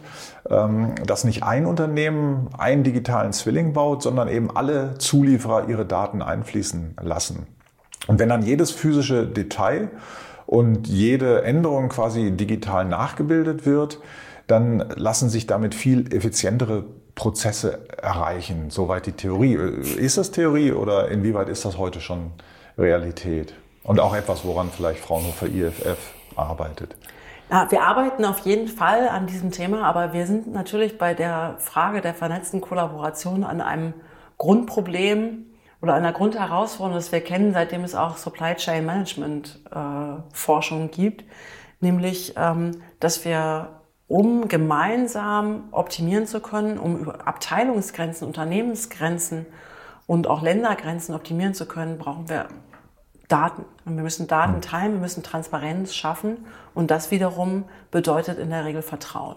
[0.48, 6.22] ähm, dass nicht ein Unternehmen einen digitalen Zwilling baut, sondern eben alle Zulieferer ihre Daten
[6.22, 7.46] einfließen lassen.
[8.06, 9.90] Und wenn dann jedes physische Detail
[10.50, 14.00] und jede Änderung quasi digital nachgebildet wird,
[14.48, 18.68] dann lassen sich damit viel effizientere Prozesse erreichen.
[18.68, 19.54] Soweit die Theorie.
[19.54, 22.32] Ist das Theorie oder inwieweit ist das heute schon
[22.76, 23.54] Realität?
[23.84, 26.96] Und auch etwas, woran vielleicht Fraunhofer IFF arbeitet.
[27.48, 31.54] Ja, wir arbeiten auf jeden Fall an diesem Thema, aber wir sind natürlich bei der
[31.58, 33.94] Frage der vernetzten Kollaboration an einem
[34.36, 35.46] Grundproblem
[35.82, 41.24] oder einer Grundherausforderung, das wir kennen, seitdem es auch Supply Chain Management äh, Forschung gibt,
[41.80, 49.46] nämlich, ähm, dass wir, um gemeinsam optimieren zu können, um über Abteilungsgrenzen, Unternehmensgrenzen
[50.06, 52.48] und auch Ländergrenzen optimieren zu können, brauchen wir
[53.28, 53.64] Daten.
[53.84, 54.60] Und wir müssen Daten hm.
[54.60, 59.36] teilen, wir müssen Transparenz schaffen und das wiederum bedeutet in der Regel Vertrauen.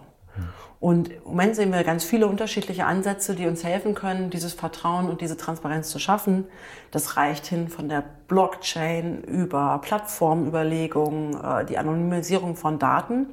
[0.80, 5.08] Und im Moment sehen wir ganz viele unterschiedliche Ansätze, die uns helfen können, dieses Vertrauen
[5.08, 6.44] und diese Transparenz zu schaffen.
[6.90, 13.28] Das reicht hin von der Blockchain über Plattformüberlegungen, äh, die Anonymisierung von Daten.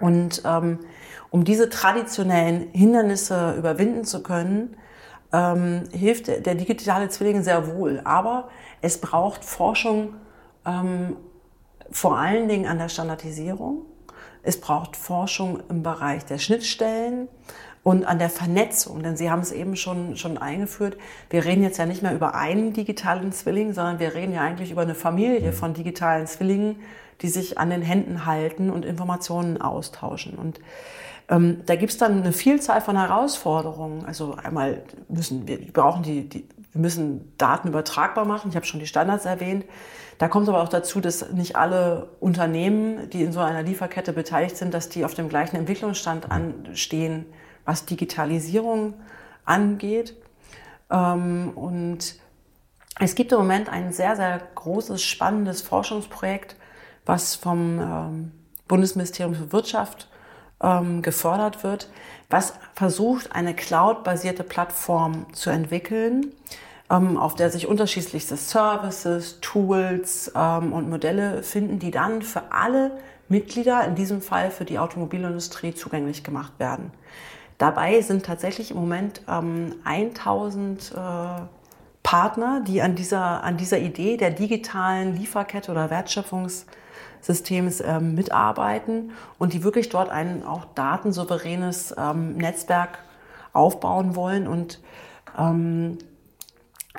[0.00, 0.80] Und ähm,
[1.30, 4.76] um diese traditionellen Hindernisse überwinden zu können,
[5.32, 8.00] ähm, hilft der digitale Zwilling sehr wohl.
[8.04, 8.48] Aber
[8.80, 10.14] es braucht Forschung
[10.66, 11.16] ähm,
[11.90, 13.86] vor allen Dingen an der Standardisierung.
[14.44, 17.28] Es braucht Forschung im Bereich der Schnittstellen
[17.82, 20.96] und an der Vernetzung, denn Sie haben es eben schon, schon eingeführt.
[21.30, 24.70] Wir reden jetzt ja nicht mehr über einen digitalen Zwilling, sondern wir reden ja eigentlich
[24.70, 26.76] über eine Familie von digitalen Zwillingen,
[27.20, 30.34] die sich an den Händen halten und Informationen austauschen.
[30.34, 30.60] Und
[31.28, 34.04] ähm, da gibt's dann eine Vielzahl von Herausforderungen.
[34.04, 38.50] Also einmal müssen wir brauchen die, die wir müssen Daten übertragbar machen.
[38.50, 39.64] Ich habe schon die Standards erwähnt.
[40.24, 44.56] Da kommt aber auch dazu, dass nicht alle Unternehmen, die in so einer Lieferkette beteiligt
[44.56, 47.26] sind, dass die auf dem gleichen Entwicklungsstand anstehen,
[47.66, 48.94] was Digitalisierung
[49.44, 50.16] angeht.
[50.90, 52.14] Ähm, und
[52.98, 56.56] es gibt im Moment ein sehr, sehr großes, spannendes Forschungsprojekt,
[57.04, 58.32] was vom ähm,
[58.66, 60.08] Bundesministerium für Wirtschaft
[60.62, 61.90] ähm, gefördert wird,
[62.30, 66.32] was versucht, eine cloud-basierte Plattform zu entwickeln,
[66.88, 72.92] auf der sich unterschiedlichste Services, Tools ähm, und Modelle finden, die dann für alle
[73.28, 76.92] Mitglieder, in diesem Fall für die Automobilindustrie, zugänglich gemacht werden.
[77.58, 80.96] Dabei sind tatsächlich im Moment ähm, 1000 äh,
[82.02, 86.66] Partner, die an dieser, an dieser Idee der digitalen Lieferkette oder Wertschöpfungs
[87.22, 92.98] Systems ähm, mitarbeiten und die wirklich dort ein auch datensouveränes ähm, Netzwerk
[93.54, 94.80] aufbauen wollen und
[95.38, 95.96] ähm,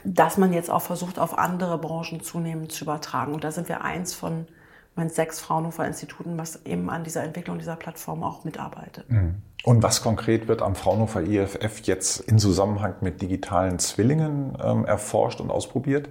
[0.04, 3.34] dass man jetzt auch versucht, auf andere Branchen zunehmend zu übertragen.
[3.34, 4.48] Und da sind wir eins von
[4.96, 9.10] meinen sechs Fraunhofer Instituten, was eben an dieser Entwicklung dieser Plattform auch mitarbeitet.
[9.10, 9.36] Mhm.
[9.64, 15.42] Und was konkret wird am Fraunhofer IFF jetzt in Zusammenhang mit digitalen Zwillingen ähm, erforscht
[15.42, 16.10] und ausprobiert?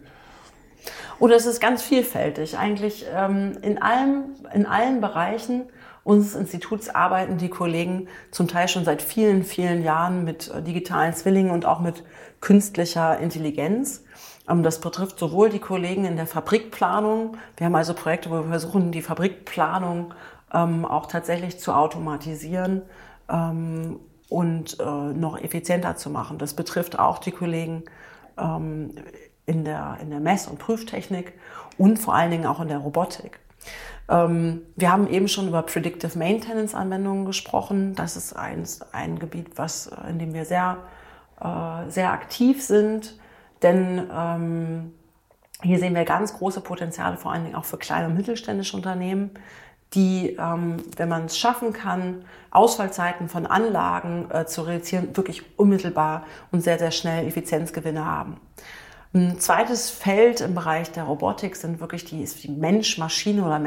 [1.18, 2.58] Oder es ist ganz vielfältig.
[2.58, 5.62] Eigentlich ähm, in, allem, in allen Bereichen
[6.02, 11.14] unseres Instituts arbeiten die Kollegen zum Teil schon seit vielen, vielen Jahren mit äh, digitalen
[11.14, 12.02] Zwillingen und auch mit
[12.44, 14.04] künstlicher Intelligenz.
[14.48, 17.36] Ähm, das betrifft sowohl die Kollegen in der Fabrikplanung.
[17.56, 20.14] Wir haben also Projekte, wo wir versuchen, die Fabrikplanung
[20.52, 22.82] ähm, auch tatsächlich zu automatisieren
[23.28, 26.38] ähm, und äh, noch effizienter zu machen.
[26.38, 27.82] Das betrifft auch die Kollegen
[29.46, 31.34] in der, in der Mess- und Prüftechnik
[31.78, 33.38] und vor allen Dingen auch in der Robotik.
[34.08, 37.94] Wir haben eben schon über Predictive Maintenance Anwendungen gesprochen.
[37.94, 40.78] Das ist ein, ein Gebiet, was, in dem wir sehr,
[41.44, 43.18] äh, sehr aktiv sind,
[43.62, 44.92] denn ähm,
[45.62, 49.30] hier sehen wir ganz große Potenziale, vor allen Dingen auch für kleine und mittelständische Unternehmen,
[49.92, 56.24] die, ähm, wenn man es schaffen kann, Ausfallzeiten von Anlagen äh, zu reduzieren, wirklich unmittelbar
[56.50, 58.40] und sehr, sehr schnell Effizienzgewinne haben.
[59.14, 63.60] Ein zweites Feld im Bereich der Robotik sind wirklich die, die Mensch-Maschine oder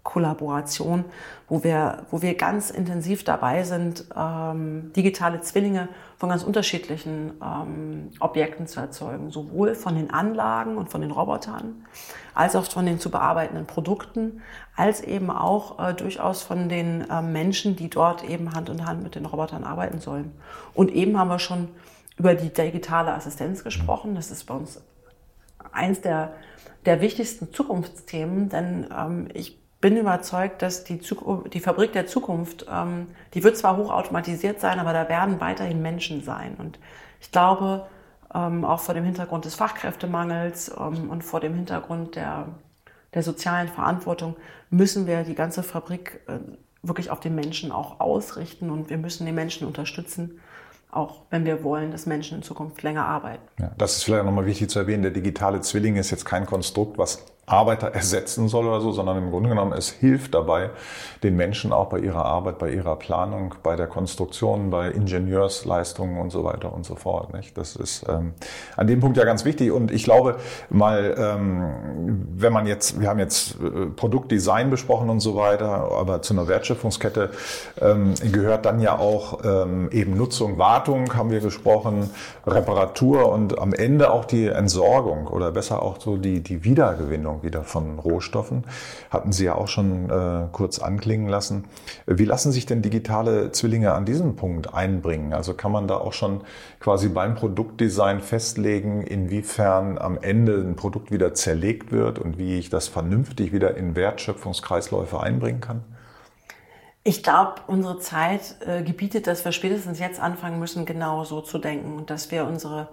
[0.00, 1.04] Mensch-Robotik-Kollaboration,
[1.48, 8.10] wo wir, wo wir ganz intensiv dabei sind, ähm, digitale Zwillinge von ganz unterschiedlichen ähm,
[8.20, 11.86] Objekten zu erzeugen, sowohl von den Anlagen und von den Robotern,
[12.34, 14.42] als auch von den zu bearbeitenden Produkten,
[14.76, 19.02] als eben auch äh, durchaus von den äh, Menschen, die dort eben Hand in Hand
[19.02, 20.32] mit den Robotern arbeiten sollen.
[20.74, 21.68] Und eben haben wir schon
[22.16, 24.14] über die digitale Assistenz gesprochen.
[24.14, 24.80] Das ist bei uns
[25.72, 26.34] eins der,
[26.84, 32.66] der wichtigsten Zukunftsthemen, denn ähm, ich bin überzeugt, dass die, Zukunft, die Fabrik der Zukunft,
[32.70, 36.54] ähm, die wird zwar hochautomatisiert sein, aber da werden weiterhin Menschen sein.
[36.58, 36.78] Und
[37.20, 37.86] ich glaube,
[38.34, 42.48] ähm, auch vor dem Hintergrund des Fachkräftemangels ähm, und vor dem Hintergrund der,
[43.14, 44.36] der sozialen Verantwortung
[44.68, 46.38] müssen wir die ganze Fabrik äh,
[46.82, 50.40] wirklich auf den Menschen auch ausrichten und wir müssen die Menschen unterstützen,
[50.90, 53.42] auch wenn wir wollen, dass Menschen in Zukunft länger arbeiten.
[53.58, 55.02] Ja, das ist vielleicht nochmal wichtig zu erwähnen.
[55.02, 59.30] Der digitale Zwilling ist jetzt kein Konstrukt, was Arbeiter ersetzen soll oder so, sondern im
[59.30, 60.70] Grunde genommen, es hilft dabei,
[61.22, 66.30] den Menschen auch bei ihrer Arbeit, bei ihrer Planung, bei der Konstruktion, bei Ingenieursleistungen und
[66.30, 67.34] so weiter und so fort.
[67.34, 67.58] Nicht?
[67.58, 68.34] Das ist ähm,
[68.76, 69.72] an dem Punkt ja ganz wichtig.
[69.72, 70.36] Und ich glaube
[70.68, 76.22] mal, ähm, wenn man jetzt, wir haben jetzt äh, Produktdesign besprochen und so weiter, aber
[76.22, 77.30] zu einer Wertschöpfungskette
[77.80, 82.10] ähm, gehört dann ja auch ähm, eben Nutzung, Wartung, haben wir gesprochen,
[82.46, 87.64] Reparatur und am Ende auch die Entsorgung oder besser auch so die, die Wiedergewinnung wieder
[87.64, 88.64] von Rohstoffen.
[89.10, 91.64] Hatten Sie ja auch schon äh, kurz anklingen lassen.
[92.06, 95.32] Wie lassen sich denn digitale Zwillinge an diesem Punkt einbringen?
[95.32, 96.42] Also kann man da auch schon
[96.78, 102.70] quasi beim Produktdesign festlegen, inwiefern am Ende ein Produkt wieder zerlegt wird und wie ich
[102.70, 105.84] das vernünftig wieder in Wertschöpfungskreisläufe einbringen kann?
[107.02, 111.58] Ich glaube, unsere Zeit äh, gebietet, dass wir spätestens jetzt anfangen müssen, genau so zu
[111.58, 112.88] denken und dass wir unsere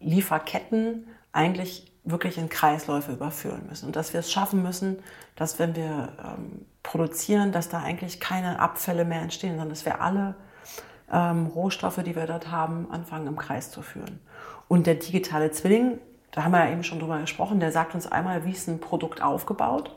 [0.00, 4.98] Lieferketten eigentlich wirklich in Kreisläufe überführen müssen und dass wir es schaffen müssen,
[5.36, 10.00] dass wenn wir ähm, produzieren, dass da eigentlich keine Abfälle mehr entstehen, sondern dass wir
[10.00, 10.34] alle
[11.12, 14.18] ähm, Rohstoffe, die wir dort haben, anfangen im Kreis zu führen.
[14.66, 15.98] Und der digitale Zwilling,
[16.32, 18.80] da haben wir ja eben schon drüber gesprochen, der sagt uns einmal, wie ist ein
[18.80, 19.94] Produkt aufgebaut,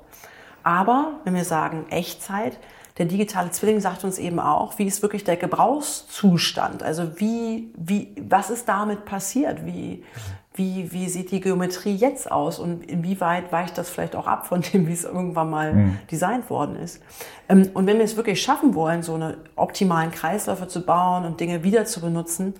[0.64, 2.60] Aber wenn wir sagen Echtzeit,
[2.98, 6.82] der digitale Zwilling sagt uns eben auch, wie ist wirklich der Gebrauchszustand?
[6.82, 9.66] Also wie, wie, was ist damit passiert?
[9.66, 10.04] Wie,
[10.56, 14.62] wie, wie sieht die Geometrie jetzt aus und inwieweit weicht das vielleicht auch ab von
[14.62, 16.00] dem, wie es irgendwann mal mhm.
[16.10, 17.02] designt worden ist.
[17.50, 21.40] Ähm, und wenn wir es wirklich schaffen wollen, so eine optimalen Kreisläufe zu bauen und
[21.40, 22.54] Dinge wieder zu benutzen,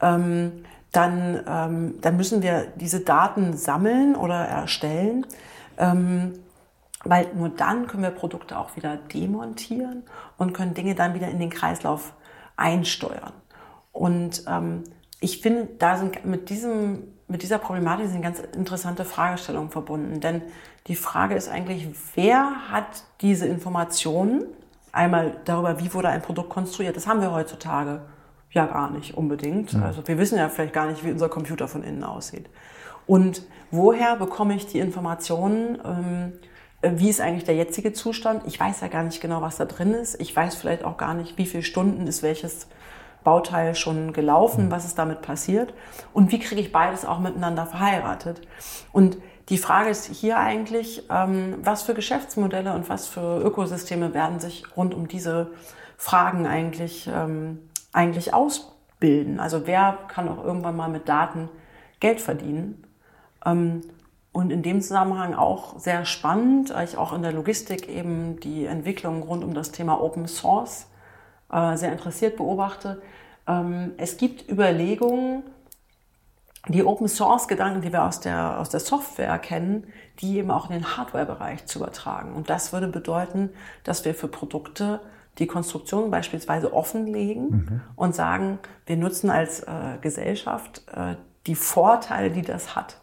[0.00, 5.26] ähm, dann, ähm, dann müssen wir diese Daten sammeln oder erstellen,
[7.04, 10.02] weil nur dann können wir Produkte auch wieder demontieren
[10.38, 12.14] und können Dinge dann wieder in den Kreislauf
[12.56, 13.32] einsteuern.
[13.92, 14.42] Und
[15.20, 20.20] ich finde, da sind mit diesem mit dieser Problematik sind ganz interessante Fragestellungen verbunden.
[20.20, 20.42] Denn
[20.86, 24.44] die Frage ist eigentlich, wer hat diese Informationen?
[24.92, 26.96] Einmal darüber, wie wurde ein Produkt konstruiert.
[26.96, 28.00] Das haben wir heutzutage
[28.50, 29.72] ja gar nicht unbedingt.
[29.72, 29.82] Ja.
[29.82, 32.48] Also wir wissen ja vielleicht gar nicht, wie unser Computer von innen aussieht.
[33.06, 35.78] Und woher bekomme ich die Informationen?
[35.84, 36.32] Ähm,
[36.96, 38.42] wie ist eigentlich der jetzige Zustand?
[38.46, 40.20] Ich weiß ja gar nicht genau, was da drin ist.
[40.20, 42.68] Ich weiß vielleicht auch gar nicht, wie viele Stunden ist welches
[43.24, 44.70] Bauteil schon gelaufen, mhm.
[44.70, 45.74] was ist damit passiert
[46.12, 48.40] und wie kriege ich beides auch miteinander verheiratet.
[48.92, 54.40] Und die Frage ist hier eigentlich, ähm, was für Geschäftsmodelle und was für Ökosysteme werden
[54.40, 55.52] sich rund um diese
[55.96, 57.58] Fragen eigentlich, ähm,
[57.92, 59.40] eigentlich ausbilden.
[59.40, 61.48] Also wer kann auch irgendwann mal mit Daten
[62.00, 62.84] Geld verdienen?
[63.44, 63.82] Ähm,
[64.32, 68.66] und in dem Zusammenhang auch sehr spannend, weil ich auch in der Logistik eben die
[68.66, 70.86] Entwicklung rund um das Thema Open Source
[71.52, 73.02] äh, sehr interessiert beobachte.
[73.46, 75.42] Ähm, es gibt Überlegungen,
[76.68, 79.86] die Open Source Gedanken, die wir aus der, aus der Software kennen,
[80.20, 82.34] die eben auch in den Hardware-Bereich zu übertragen.
[82.34, 83.50] Und das würde bedeuten,
[83.84, 85.00] dass wir für Produkte
[85.38, 87.80] die Konstruktion beispielsweise offenlegen mhm.
[87.96, 91.14] und sagen, wir nutzen als äh, Gesellschaft äh,
[91.46, 93.00] die Vorteile, die das hat.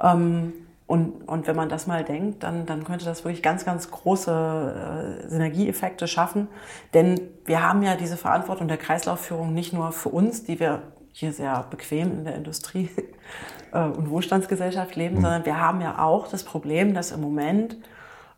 [0.00, 0.52] Ähm,
[0.86, 5.22] und, und wenn man das mal denkt, dann, dann könnte das wirklich ganz, ganz große
[5.24, 6.48] äh, Synergieeffekte schaffen.
[6.92, 11.32] Denn wir haben ja diese Verantwortung der Kreislaufführung nicht nur für uns, die wir hier
[11.32, 12.90] sehr bequem in der Industrie
[13.72, 15.20] äh, und Wohlstandsgesellschaft leben, mhm.
[15.22, 17.78] sondern wir haben ja auch das Problem, dass im Moment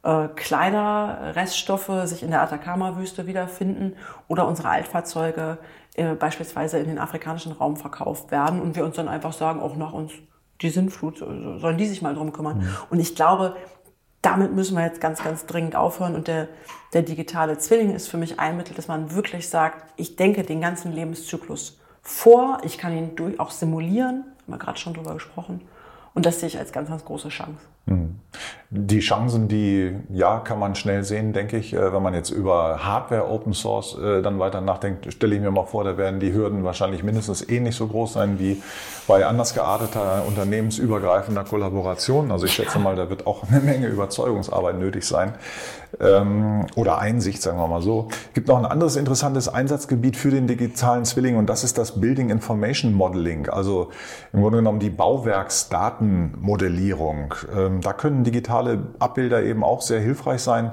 [0.04, 3.96] äh, Kleiderreststoffe sich in der Atacama-Wüste wiederfinden
[4.28, 5.58] oder unsere Altfahrzeuge
[5.94, 9.74] äh, beispielsweise in den afrikanischen Raum verkauft werden und wir uns dann einfach sagen, auch
[9.74, 10.12] nach uns
[10.60, 12.58] die Sintflut, sollen die sich mal drum kümmern.
[12.58, 12.76] Mhm.
[12.90, 13.56] Und ich glaube,
[14.22, 16.14] damit müssen wir jetzt ganz, ganz dringend aufhören.
[16.14, 16.48] Und der,
[16.92, 20.60] der digitale Zwilling ist für mich ein Mittel, dass man wirklich sagt, ich denke den
[20.60, 25.60] ganzen Lebenszyklus vor, ich kann ihn durch, auch simulieren, haben wir gerade schon drüber gesprochen.
[26.14, 27.60] Und das sehe ich als ganz, ganz große Chance.
[27.86, 28.20] Mhm.
[28.70, 31.72] Die Chancen, die ja, kann man schnell sehen, denke ich.
[31.72, 35.52] Äh, wenn man jetzt über Hardware Open Source äh, dann weiter nachdenkt, stelle ich mir
[35.52, 38.60] mal vor, da werden die Hürden wahrscheinlich mindestens ähnlich so groß sein wie
[39.06, 42.32] bei anders gearteter unternehmensübergreifender Kollaboration.
[42.32, 45.34] Also ich schätze mal, da wird auch eine Menge Überzeugungsarbeit nötig sein.
[46.00, 48.08] Ähm, oder Einsicht, sagen wir mal so.
[48.10, 52.00] Es gibt noch ein anderes interessantes Einsatzgebiet für den digitalen Zwilling und das ist das
[52.00, 53.48] Building Information Modeling.
[53.48, 53.90] Also
[54.32, 57.34] im Grunde genommen die Bauwerksdatenmodellierung.
[57.76, 60.72] Ähm, da können digitale Abbilder eben auch sehr hilfreich sein,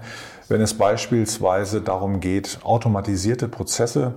[0.50, 4.14] wenn es beispielsweise darum geht, automatisierte Prozesse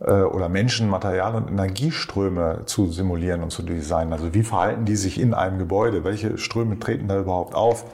[0.00, 4.12] äh, oder Menschen, Material und Energieströme zu simulieren und zu designen.
[4.12, 6.04] Also wie verhalten die sich in einem Gebäude?
[6.04, 7.84] Welche Ströme treten da überhaupt auf?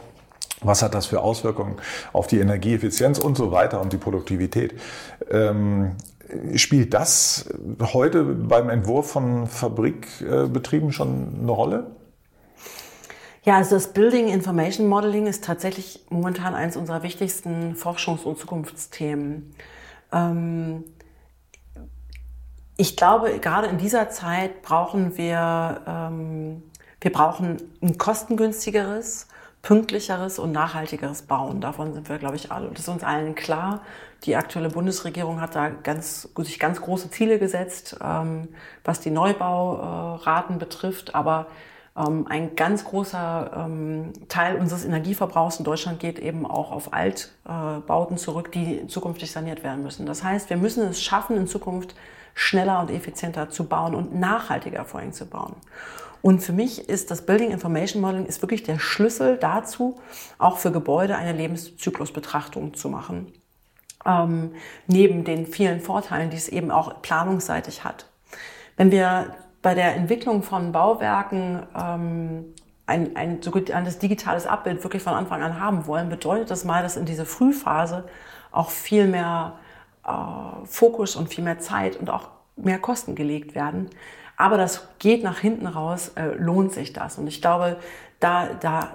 [0.64, 1.76] Was hat das für Auswirkungen
[2.12, 4.74] auf die Energieeffizienz und so weiter und die Produktivität?
[5.28, 5.96] Ähm,
[6.54, 7.46] spielt das
[7.80, 11.86] heute beim Entwurf von Fabrikbetrieben schon eine Rolle?
[13.44, 19.52] Ja, also das Building Information Modeling ist tatsächlich momentan eines unserer wichtigsten Forschungs- und Zukunftsthemen.
[20.12, 20.84] Ähm,
[22.76, 26.62] ich glaube, gerade in dieser Zeit brauchen wir, ähm,
[27.00, 29.26] wir brauchen ein kostengünstigeres,
[29.62, 31.60] pünktlicheres und nachhaltigeres Bauen.
[31.60, 32.68] Davon sind wir, glaube ich, alle.
[32.68, 33.80] Das ist uns allen klar.
[34.22, 38.48] Die aktuelle Bundesregierung hat da ganz, sich ganz große Ziele gesetzt, ähm,
[38.84, 41.16] was die Neubauraten betrifft.
[41.16, 41.48] Aber
[41.94, 48.50] ein ganz großer ähm, Teil unseres Energieverbrauchs in Deutschland geht eben auch auf Altbauten zurück,
[48.52, 50.06] die zukünftig saniert werden müssen.
[50.06, 51.94] Das heißt, wir müssen es schaffen, in Zukunft
[52.34, 55.54] schneller und effizienter zu bauen und nachhaltiger vor allem zu bauen.
[56.22, 60.00] Und für mich ist das Building Information Modeling ist wirklich der Schlüssel dazu,
[60.38, 63.32] auch für Gebäude eine Lebenszyklusbetrachtung zu machen.
[64.06, 64.52] Ähm,
[64.86, 68.06] neben den vielen Vorteilen, die es eben auch planungsseitig hat.
[68.76, 72.54] Wenn wir bei der Entwicklung von Bauwerken ähm,
[72.86, 76.64] ein, ein so gut ein digitales Abbild wirklich von Anfang an haben wollen, bedeutet das
[76.64, 78.04] mal, dass in diese Frühphase
[78.50, 79.54] auch viel mehr
[80.04, 83.88] äh, Fokus und viel mehr Zeit und auch mehr Kosten gelegt werden.
[84.36, 87.18] Aber das geht nach hinten raus, äh, lohnt sich das.
[87.18, 87.76] Und ich glaube,
[88.18, 88.92] da, da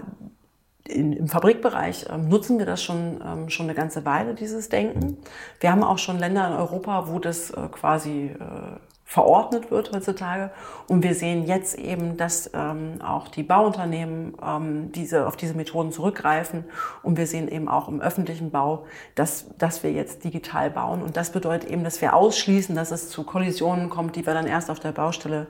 [0.87, 5.17] in, im Fabrikbereich ähm, nutzen wir das schon, ähm, schon eine ganze Weile, dieses Denken.
[5.59, 10.51] Wir haben auch schon Länder in Europa, wo das äh, quasi äh, verordnet wird heutzutage.
[10.89, 15.93] Und wir sehen jetzt eben, dass ähm, auch die Bauunternehmen ähm, diese, auf diese Methoden
[15.93, 16.65] zurückgreifen.
[17.03, 21.01] Und wir sehen eben auch im öffentlichen Bau, dass, dass wir jetzt digital bauen.
[21.01, 24.45] Und das bedeutet eben, dass wir ausschließen, dass es zu Kollisionen kommt, die wir dann
[24.45, 25.47] erst auf der Baustelle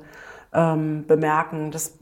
[0.54, 1.72] ähm, bemerken.
[1.72, 1.98] Das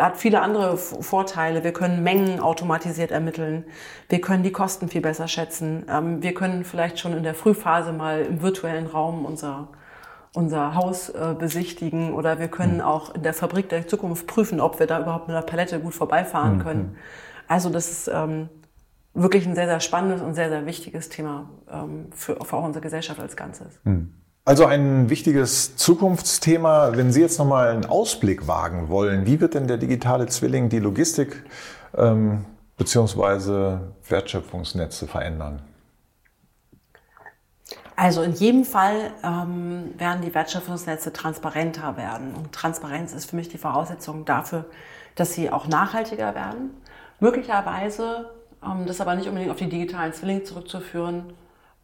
[0.00, 1.62] hat viele andere Vorteile.
[1.62, 3.64] Wir können Mengen automatisiert ermitteln.
[4.08, 5.86] Wir können die Kosten viel besser schätzen.
[5.88, 9.68] Ähm, wir können vielleicht schon in der Frühphase mal im virtuellen Raum unser
[10.36, 12.82] unser Haus äh, besichtigen oder wir können mhm.
[12.82, 15.94] auch in der Fabrik der Zukunft prüfen, ob wir da überhaupt mit der Palette gut
[15.94, 16.62] vorbeifahren mhm.
[16.62, 16.96] können.
[17.48, 18.50] Also das ist ähm,
[19.14, 22.82] wirklich ein sehr, sehr spannendes und sehr, sehr wichtiges Thema ähm, für, für auch unsere
[22.82, 23.80] Gesellschaft als Ganzes.
[23.84, 24.12] Mhm.
[24.44, 26.92] Also ein wichtiges Zukunftsthema.
[26.94, 30.78] Wenn Sie jetzt nochmal einen Ausblick wagen wollen, wie wird denn der digitale Zwilling die
[30.78, 31.42] Logistik
[31.96, 32.44] ähm,
[32.76, 35.62] beziehungsweise Wertschöpfungsnetze verändern?
[37.96, 42.34] Also in jedem Fall ähm, werden die Wertschöpfungsnetze transparenter werden.
[42.34, 44.66] Und Transparenz ist für mich die Voraussetzung dafür,
[45.14, 46.70] dass sie auch nachhaltiger werden.
[47.20, 48.30] Möglicherweise,
[48.62, 51.32] ähm, das aber nicht unbedingt auf die digitalen Zwillinge zurückzuführen,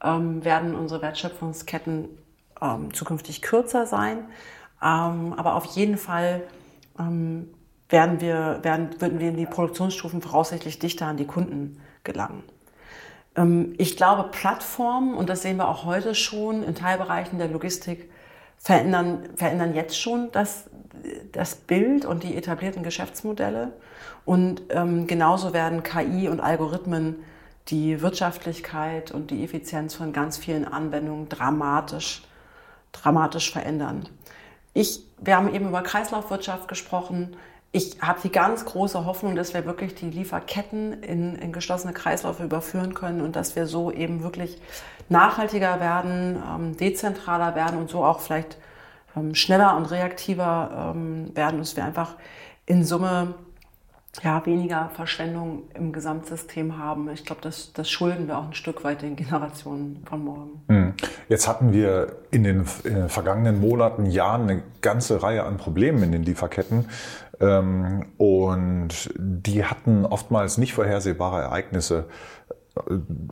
[0.05, 2.09] ähm, werden unsere Wertschöpfungsketten
[2.61, 4.27] ähm, zukünftig kürzer sein.
[4.83, 6.43] Ähm, aber auf jeden Fall
[6.99, 7.49] ähm,
[7.89, 12.43] werden wir, werden, würden wir in die Produktionsstufen voraussichtlich dichter an die Kunden gelangen.
[13.37, 18.11] Ähm, ich glaube, Plattformen, und das sehen wir auch heute schon in Teilbereichen der Logistik,
[18.59, 20.71] verändern, verändern jetzt schon das,
[21.33, 23.73] das Bild und die etablierten Geschäftsmodelle.
[24.25, 27.17] Und ähm, genauso werden KI und Algorithmen
[27.69, 32.23] die Wirtschaftlichkeit und die Effizienz von ganz vielen Anwendungen dramatisch,
[32.93, 34.09] dramatisch verändern.
[34.75, 37.37] Ich, wir haben eben über Kreislaufwirtschaft gesprochen
[37.75, 42.45] ich habe die ganz große Hoffnung, dass wir wirklich die Lieferketten in, in, geschlossene Kreisläufe
[42.45, 44.61] überführen können und dass wir so eben wirklich
[45.09, 48.59] nachhaltiger werden, ähm, dezentraler werden und so auch vielleicht
[49.17, 52.17] ähm, schneller und reaktiver ähm, werden, dass wir einfach
[52.67, 53.35] in Summe
[54.23, 57.09] ja, weniger Verschwendung im Gesamtsystem haben.
[57.11, 60.63] Ich glaube, das, das schulden wir auch ein Stück weit den Generationen von morgen.
[60.69, 60.95] Hm.
[61.29, 66.03] Jetzt hatten wir in den, in den, vergangenen Monaten, Jahren eine ganze Reihe an Problemen
[66.03, 66.89] in den Lieferketten.
[67.41, 72.07] Ähm, und die hatten oftmals nicht vorhersehbare Ereignisse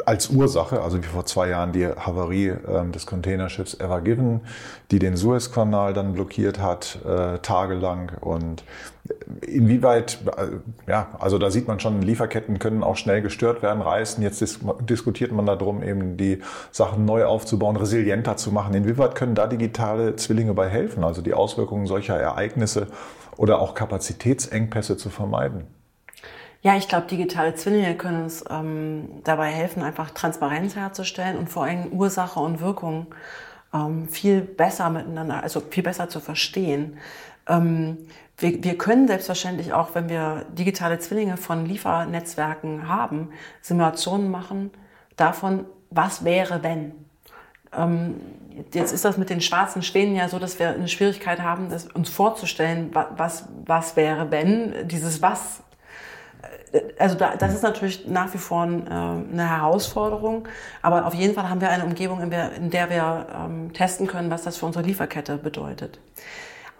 [0.05, 4.42] als Ursache, also wie vor zwei Jahren die Havarie äh, des Containerschiffs Ever Given,
[4.90, 8.12] die den Suezkanal dann blockiert hat, äh, tagelang.
[8.20, 8.64] Und
[9.46, 14.22] inwieweit, äh, ja, also da sieht man schon, Lieferketten können auch schnell gestört werden, reißen.
[14.22, 18.74] Jetzt dis diskutiert man darum, eben die Sachen neu aufzubauen, resilienter zu machen.
[18.74, 22.88] Inwieweit können da digitale Zwillinge bei helfen, also die Auswirkungen solcher Ereignisse
[23.38, 25.79] oder auch Kapazitätsengpässe zu vermeiden?
[26.62, 31.64] Ja, ich glaube, digitale Zwillinge können uns ähm, dabei helfen, einfach Transparenz herzustellen und vor
[31.64, 33.06] allem Ursache und Wirkung
[33.72, 36.98] ähm, viel besser miteinander, also viel besser zu verstehen.
[37.48, 37.96] Ähm,
[38.36, 43.30] wir, wir können selbstverständlich auch, wenn wir digitale Zwillinge von Liefernetzwerken haben,
[43.62, 44.70] Simulationen machen
[45.16, 46.92] davon, was wäre, wenn.
[47.72, 48.20] Ähm,
[48.74, 51.86] jetzt ist das mit den schwarzen Schwänen ja so, dass wir eine Schwierigkeit haben, das
[51.86, 55.62] uns vorzustellen, was, was wäre, wenn dieses Was
[56.98, 60.46] also da, das ist natürlich nach wie vor ein, äh, eine Herausforderung,
[60.83, 64.06] aber auf jeden Fall haben wir eine Umgebung, in der, in der wir ähm, testen
[64.06, 65.98] können, was das für unsere Lieferkette bedeutet.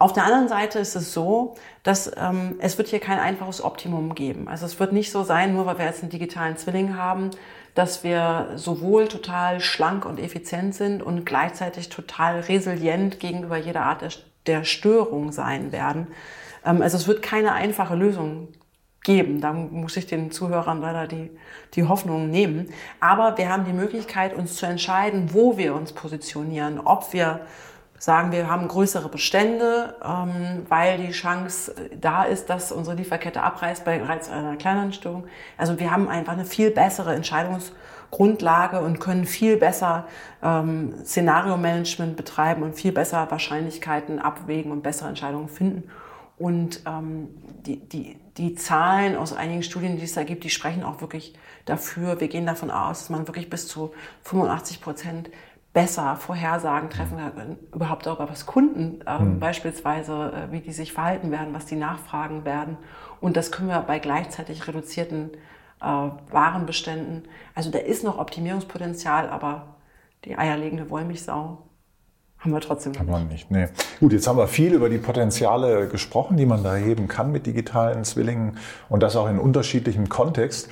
[0.01, 4.15] Auf der anderen Seite ist es so, dass ähm, es wird hier kein einfaches Optimum
[4.15, 4.47] geben.
[4.47, 7.29] Also es wird nicht so sein, nur weil wir jetzt einen digitalen Zwilling haben,
[7.75, 14.01] dass wir sowohl total schlank und effizient sind und gleichzeitig total resilient gegenüber jeder Art
[14.01, 14.09] der,
[14.47, 16.07] der Störung sein werden.
[16.65, 18.47] Ähm, also es wird keine einfache Lösung
[19.03, 19.41] geben.
[19.41, 21.31] Da muss ich den Zuhörern leider die,
[21.73, 22.69] die Hoffnung nehmen.
[22.99, 26.79] Aber wir haben die Möglichkeit, uns zu entscheiden, wo wir uns positionieren.
[26.79, 27.41] Ob wir
[27.97, 33.85] sagen, wir haben größere Bestände, ähm, weil die Chance da ist, dass unsere Lieferkette abreißt
[33.85, 35.25] bei bereits einer kleineren Störung.
[35.55, 40.07] Also wir haben einfach eine viel bessere Entscheidungsgrundlage und können viel besser
[40.41, 45.83] ähm, Szenario-Management betreiben und viel besser Wahrscheinlichkeiten abwägen und bessere Entscheidungen finden.
[46.41, 47.29] Und ähm,
[47.67, 51.35] die, die, die Zahlen aus einigen Studien, die es da gibt, die sprechen auch wirklich
[51.65, 52.19] dafür.
[52.19, 53.93] Wir gehen davon aus, dass man wirklich bis zu
[54.23, 55.29] 85 Prozent
[55.71, 59.39] besser Vorhersagen treffen kann, überhaupt darüber, was Kunden äh, mhm.
[59.39, 62.75] beispielsweise, äh, wie die sich verhalten werden, was die nachfragen werden.
[63.19, 65.29] Und das können wir bei gleichzeitig reduzierten
[65.79, 67.27] äh, Warenbeständen.
[67.53, 69.75] Also da ist noch Optimierungspotenzial, aber
[70.25, 71.59] die eierlegende Wollmilchsau
[72.41, 73.31] haben wir trotzdem noch nicht.
[73.31, 73.51] nicht.
[73.51, 73.67] Nee.
[73.99, 77.45] Gut, jetzt haben wir viel über die Potenziale gesprochen, die man da heben kann mit
[77.45, 78.57] digitalen Zwillingen
[78.89, 80.69] und das auch in unterschiedlichem Kontext.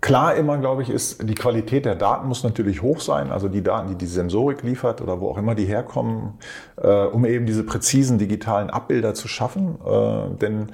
[0.00, 3.62] Klar immer, glaube ich, ist, die Qualität der Daten muss natürlich hoch sein, also die
[3.62, 6.34] Daten, die die Sensorik liefert oder wo auch immer die herkommen,
[6.76, 9.76] äh, um eben diese präzisen digitalen Abbilder zu schaffen.
[9.86, 10.72] Äh, denn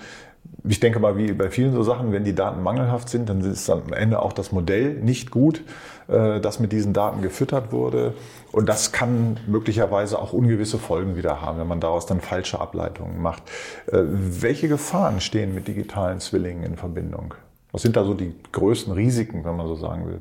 [0.64, 3.68] ich denke mal, wie bei vielen so Sachen, wenn die Daten mangelhaft sind, dann ist
[3.68, 5.62] am Ende auch das Modell nicht gut,
[6.08, 8.14] das mit diesen Daten gefüttert wurde.
[8.50, 13.20] Und das kann möglicherweise auch ungewisse Folgen wieder haben, wenn man daraus dann falsche Ableitungen
[13.20, 13.42] macht.
[13.86, 17.34] Äh, welche Gefahren stehen mit digitalen Zwillingen in Verbindung?
[17.72, 20.20] Was sind da so die größten Risiken, wenn man so sagen will?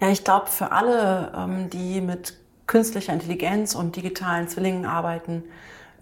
[0.00, 2.36] Ja, ich glaube, für alle, ähm, die mit
[2.66, 5.44] künstlicher Intelligenz und digitalen Zwillingen arbeiten,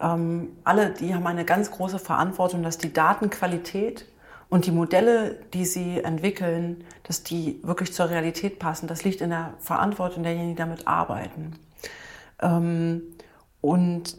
[0.01, 4.05] ähm, alle, die haben eine ganz große Verantwortung, dass die Datenqualität
[4.49, 8.87] und die Modelle, die sie entwickeln, dass die wirklich zur Realität passen.
[8.87, 11.53] Das liegt in der Verantwortung derjenigen, die damit arbeiten.
[12.41, 13.01] Ähm,
[13.61, 14.17] und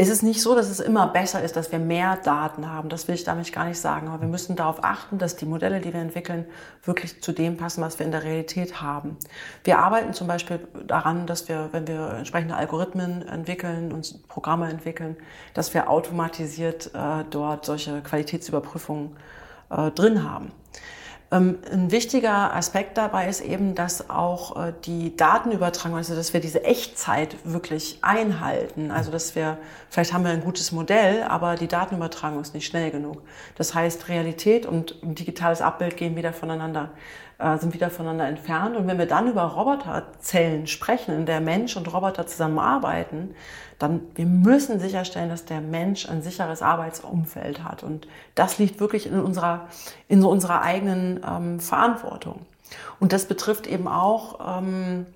[0.00, 2.88] es ist nicht so, dass es immer besser ist, dass wir mehr Daten haben.
[2.88, 4.06] Das will ich damit gar nicht sagen.
[4.06, 6.46] Aber wir müssen darauf achten, dass die Modelle, die wir entwickeln,
[6.84, 9.16] wirklich zu dem passen, was wir in der Realität haben.
[9.64, 15.16] Wir arbeiten zum Beispiel daran, dass wir, wenn wir entsprechende Algorithmen entwickeln und Programme entwickeln,
[15.52, 19.16] dass wir automatisiert äh, dort solche Qualitätsüberprüfungen
[19.70, 20.52] äh, drin haben.
[21.30, 26.40] Ähm, ein wichtiger Aspekt dabei ist eben, dass auch äh, die Datenübertragung, also dass wir
[26.40, 28.90] diese Echtzeit wirklich einhalten.
[28.90, 29.58] Also dass wir,
[29.90, 33.20] vielleicht haben wir ein gutes Modell, aber die Datenübertragung ist nicht schnell genug.
[33.56, 36.90] Das heißt, Realität und digitales Abbild gehen wieder voneinander
[37.38, 38.76] äh, sind wieder voneinander entfernt.
[38.76, 43.34] Und wenn wir dann über Roboterzellen sprechen, in der Mensch und Roboter zusammenarbeiten,
[43.78, 47.84] dann wir müssen sicherstellen, dass der Mensch ein sicheres Arbeitsumfeld hat.
[47.84, 49.68] Und das liegt wirklich in unserer,
[50.08, 52.44] in so unserer eigenen ähm, Verantwortung.
[52.98, 55.06] Und das betrifft eben auch ähm,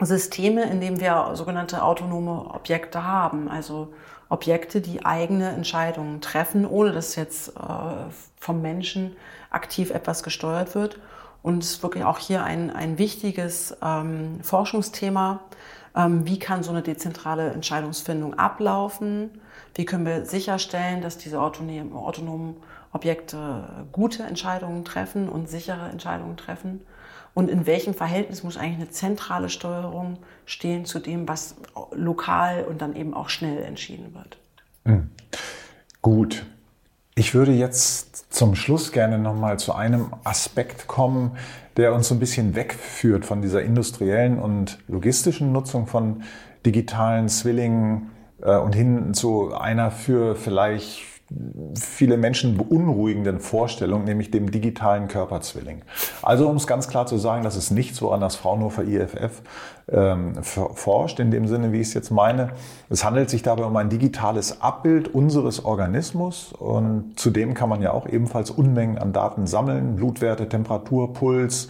[0.00, 3.48] Systeme, in denen wir sogenannte autonome Objekte haben.
[3.48, 3.92] Also
[4.28, 7.52] Objekte, die eigene Entscheidungen treffen, ohne dass jetzt äh,
[8.38, 9.16] vom Menschen
[9.50, 11.00] aktiv etwas gesteuert wird.
[11.42, 15.40] Und es ist wirklich auch hier ein, ein wichtiges ähm, Forschungsthema.
[15.96, 19.30] Ähm, wie kann so eine dezentrale Entscheidungsfindung ablaufen?
[19.74, 22.56] Wie können wir sicherstellen, dass diese autonomen,
[22.92, 26.80] Objekte gute Entscheidungen treffen und sichere Entscheidungen treffen?
[27.34, 31.54] Und in welchem Verhältnis muss eigentlich eine zentrale Steuerung stehen zu dem, was
[31.92, 34.38] lokal und dann eben auch schnell entschieden wird?
[34.84, 35.10] Mhm.
[36.02, 36.44] Gut.
[37.18, 41.32] Ich würde jetzt zum Schluss gerne nochmal zu einem Aspekt kommen,
[41.76, 46.22] der uns so ein bisschen wegführt von dieser industriellen und logistischen Nutzung von
[46.64, 48.10] digitalen Zwillingen
[48.40, 51.02] äh, und hin zu einer für vielleicht
[51.78, 55.82] viele Menschen beunruhigenden Vorstellung, nämlich dem digitalen Körperzwilling.
[56.22, 59.42] Also um es ganz klar zu sagen, das ist nicht so an das Fraunhofer IFF
[59.90, 62.50] ähm, forscht, in dem Sinne, wie ich es jetzt meine.
[62.88, 67.92] Es handelt sich dabei um ein digitales Abbild unseres Organismus und zudem kann man ja
[67.92, 71.68] auch ebenfalls Unmengen an Daten sammeln, Blutwerte, Temperatur, Puls,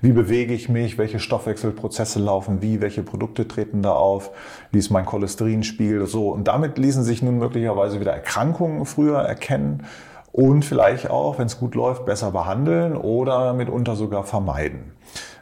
[0.00, 4.30] wie bewege ich mich, welche Stoffwechselprozesse laufen wie, welche Produkte treten da auf,
[4.70, 6.30] wie ist mein Cholesterinspiegel, so.
[6.30, 9.84] Und damit ließen sich nun möglicherweise wieder Erkrankungen früher erkennen
[10.32, 14.92] und vielleicht auch, wenn es gut läuft, besser behandeln oder mitunter sogar vermeiden.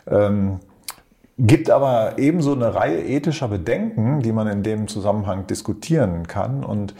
[0.09, 0.61] Ähm,
[1.38, 6.64] gibt aber ebenso eine Reihe ethischer Bedenken, die man in dem Zusammenhang diskutieren kann.
[6.64, 6.94] Und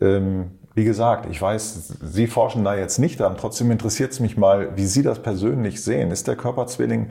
[0.00, 3.36] ähm, wie gesagt, ich weiß, Sie forschen da jetzt nicht an.
[3.36, 6.12] Trotzdem interessiert es mich mal, wie Sie das persönlich sehen.
[6.12, 7.10] Ist der Körperzwilling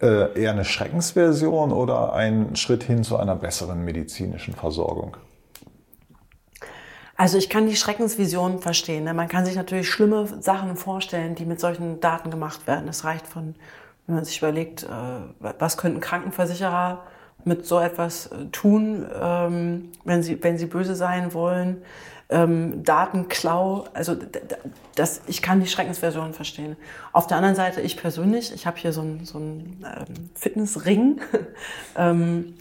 [0.00, 5.16] äh, eher eine Schreckensversion oder ein Schritt hin zu einer besseren medizinischen Versorgung?
[7.16, 9.04] Also ich kann die Schreckensvision verstehen.
[9.04, 9.14] Ne?
[9.14, 12.88] Man kann sich natürlich schlimme Sachen vorstellen, die mit solchen Daten gemacht werden.
[12.88, 13.56] Es reicht von,
[14.06, 17.02] wenn man sich überlegt, äh, was könnten Krankenversicherer
[17.44, 21.82] mit so etwas äh, tun, ähm, wenn sie, wenn sie böse sein wollen
[22.32, 24.16] ähm, Datenklau, also
[24.94, 26.76] das, ich kann die Schreckensversion verstehen.
[27.12, 31.20] Auf der anderen Seite, ich persönlich, ich habe hier so einen so einen, ähm, Fitnessring
[31.96, 32.54] ähm,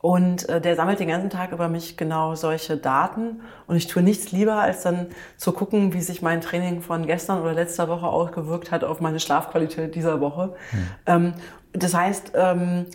[0.00, 4.02] und äh, der sammelt den ganzen Tag über mich genau solche Daten und ich tue
[4.02, 8.06] nichts lieber, als dann zu gucken, wie sich mein Training von gestern oder letzter Woche
[8.06, 10.54] ausgewirkt hat auf meine Schlafqualität dieser Woche.
[10.70, 10.86] Hm.
[11.06, 11.34] Ähm,
[11.72, 12.86] das heißt, ähm,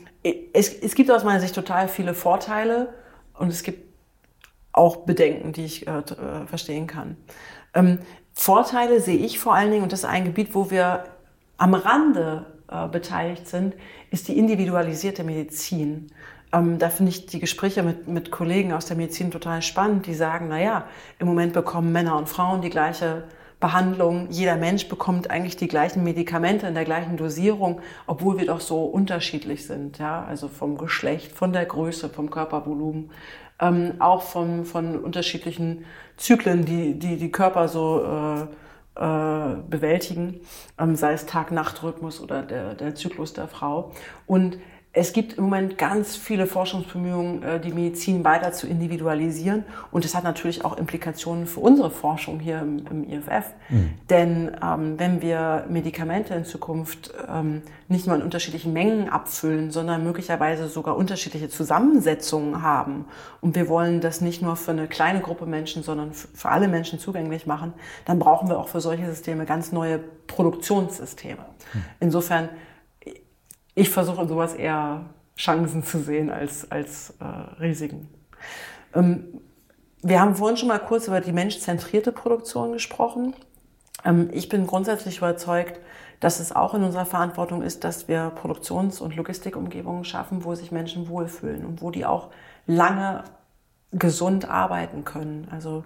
[0.54, 2.94] es, es gibt aus meiner Sicht total viele Vorteile
[3.38, 3.83] und es gibt
[4.74, 7.16] auch Bedenken, die ich äh, äh, verstehen kann.
[7.74, 8.00] Ähm,
[8.34, 11.06] Vorteile sehe ich vor allen Dingen, und das ist ein Gebiet, wo wir
[11.58, 13.76] am Rande äh, beteiligt sind,
[14.10, 16.12] ist die individualisierte Medizin.
[16.52, 20.14] Ähm, da finde ich die Gespräche mit, mit Kollegen aus der Medizin total spannend, die
[20.16, 20.86] sagen, na ja,
[21.20, 23.24] im Moment bekommen Männer und Frauen die gleiche
[23.60, 24.28] Behandlung.
[24.30, 28.84] Jeder Mensch bekommt eigentlich die gleichen Medikamente in der gleichen Dosierung, obwohl wir doch so
[28.84, 30.00] unterschiedlich sind.
[30.00, 33.10] Ja, also vom Geschlecht, von der Größe, vom Körpervolumen,
[33.60, 35.86] ähm, auch von, von unterschiedlichen
[36.18, 38.48] Zyklen, die die, die Körper so äh,
[38.96, 40.42] äh, bewältigen,
[40.80, 43.92] ähm, sei es Tag-Nacht-Rhythmus oder der, der Zyklus der Frau.
[44.28, 44.58] Und
[44.96, 49.66] es gibt im Moment ganz viele Forschungsbemühungen, äh, die Medizin weiter zu individualisieren.
[49.90, 53.46] Und das hat natürlich auch Implikationen für unsere Forschung hier im, im IFF.
[53.70, 53.90] Mhm.
[54.12, 60.04] Denn ähm, wenn wir Medikamente in Zukunft ähm, nicht nur in unterschiedlichen Mengen abfüllen, sondern
[60.04, 63.06] möglicherweise sogar unterschiedliche Zusammensetzungen haben,
[63.42, 67.00] und wir wollen das nicht nur für eine kleine Gruppe Menschen, sondern für alle Menschen
[67.00, 67.74] zugänglich machen,
[68.06, 71.42] dann brauchen wir auch für solche Systeme ganz neue Produktionssysteme.
[71.74, 71.84] Mhm.
[72.00, 72.50] Insofern
[73.76, 75.06] ich versuche in sowas eher
[75.38, 77.26] Chancen zu sehen als, als äh,
[77.60, 78.10] Risiken.
[78.94, 79.42] Ähm,
[80.02, 83.34] wir haben vorhin schon mal kurz über die menschzentrierte Produktion gesprochen.
[84.06, 85.80] Ähm, ich bin grundsätzlich überzeugt,
[86.20, 90.72] dass es auch in unserer Verantwortung ist, dass wir Produktions- und Logistikumgebungen schaffen, wo sich
[90.72, 92.30] Menschen wohlfühlen und wo die auch
[92.66, 93.24] lange
[93.92, 95.48] gesund arbeiten können.
[95.52, 95.84] Also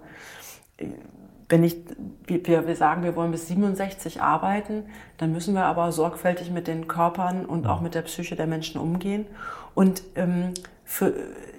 [1.49, 1.77] wenn ich,
[2.25, 4.83] wir, wir sagen, wir wollen bis 67 arbeiten,
[5.17, 8.81] dann müssen wir aber sorgfältig mit den Körpern und auch mit der Psyche der Menschen
[8.81, 9.25] umgehen.
[9.73, 11.13] Und ähm, für,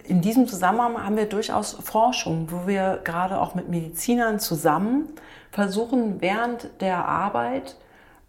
[0.04, 5.08] in diesem Zusammenhang haben wir durchaus Forschung, wo wir gerade auch mit Medizinern zusammen
[5.52, 7.76] versuchen, während der Arbeit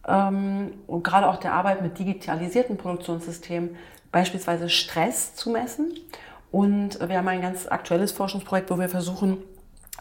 [0.08, 3.76] ähm, und gerade auch der Arbeit mit digitalisierten Produktionssystemen
[4.12, 5.94] beispielsweise Stress zu messen.
[6.52, 9.38] Und wir haben ein ganz aktuelles Forschungsprojekt, wo wir versuchen,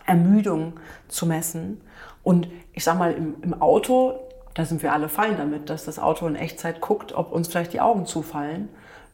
[0.08, 0.74] Ermüdung
[1.08, 1.80] zu messen.
[2.22, 4.18] Und ich sag mal, im, im Auto,
[4.54, 7.72] da sind wir alle fein damit, dass das Auto in Echtzeit guckt, ob uns vielleicht
[7.72, 8.68] die Augen zufallen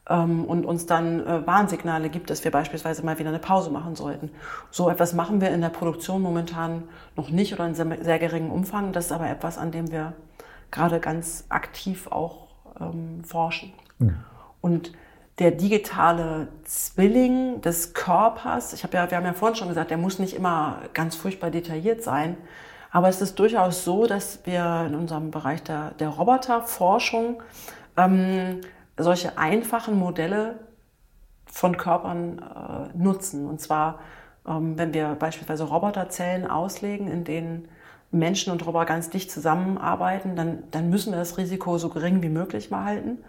[0.09, 3.95] ähm, und uns dann äh, Warnsignale gibt, dass wir beispielsweise mal wieder eine Pause machen
[3.95, 4.31] sollten.
[4.71, 6.83] So etwas machen wir in der Produktion momentan
[7.15, 8.91] noch nicht oder in sehr, sehr geringem Umfang.
[8.93, 10.13] Das ist aber etwas, an dem wir
[10.71, 12.47] gerade ganz aktiv auch
[12.79, 13.73] ähm, forschen.
[13.99, 14.17] Mhm.
[14.61, 14.93] Und
[15.39, 19.97] der digitale Zwilling des Körpers, ich habe ja, wir haben ja vorhin schon gesagt, der
[19.97, 22.37] muss nicht immer ganz furchtbar detailliert sein,
[22.91, 27.43] aber es ist durchaus so, dass wir in unserem Bereich der, der Roboterforschung
[27.97, 28.61] ähm,
[28.97, 30.59] solche einfachen Modelle
[31.45, 33.47] von Körpern äh, nutzen.
[33.47, 33.99] Und zwar,
[34.47, 37.67] ähm, wenn wir beispielsweise Roboterzellen auslegen, in denen
[38.15, 42.29] Menschen und Roboter ganz dicht zusammenarbeiten, dann, dann müssen wir das Risiko so gering wie
[42.29, 43.19] möglich mal halten.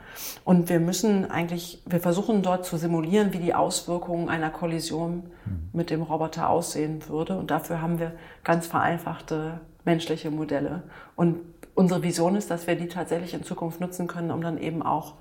[0.44, 5.24] Und wir müssen eigentlich, wir versuchen dort zu simulieren, wie die Auswirkungen einer Kollision
[5.72, 7.36] mit dem Roboter aussehen würde.
[7.36, 8.12] Und dafür haben wir
[8.44, 10.82] ganz vereinfachte menschliche Modelle.
[11.14, 11.38] Und
[11.74, 15.14] unsere Vision ist, dass wir die tatsächlich in Zukunft nutzen können, um dann eben auch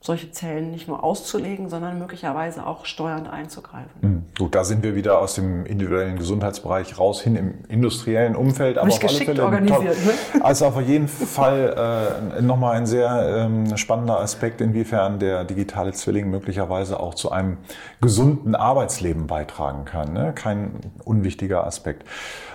[0.00, 4.00] solche Zellen nicht nur auszulegen, sondern möglicherweise auch steuernd einzugreifen.
[4.00, 4.19] Mhm.
[4.38, 8.78] Gut, da sind wir wieder aus dem individuellen Gesundheitsbereich raus hin im industriellen Umfeld.
[8.78, 10.12] Aber auf alle Fälle organisiert, ne?
[10.42, 16.30] Also auf jeden Fall äh, nochmal ein sehr ähm, spannender Aspekt, inwiefern der digitale Zwilling
[16.30, 17.58] möglicherweise auch zu einem
[18.00, 20.12] gesunden Arbeitsleben beitragen kann.
[20.12, 20.32] Ne?
[20.34, 20.72] Kein
[21.04, 22.06] unwichtiger Aspekt.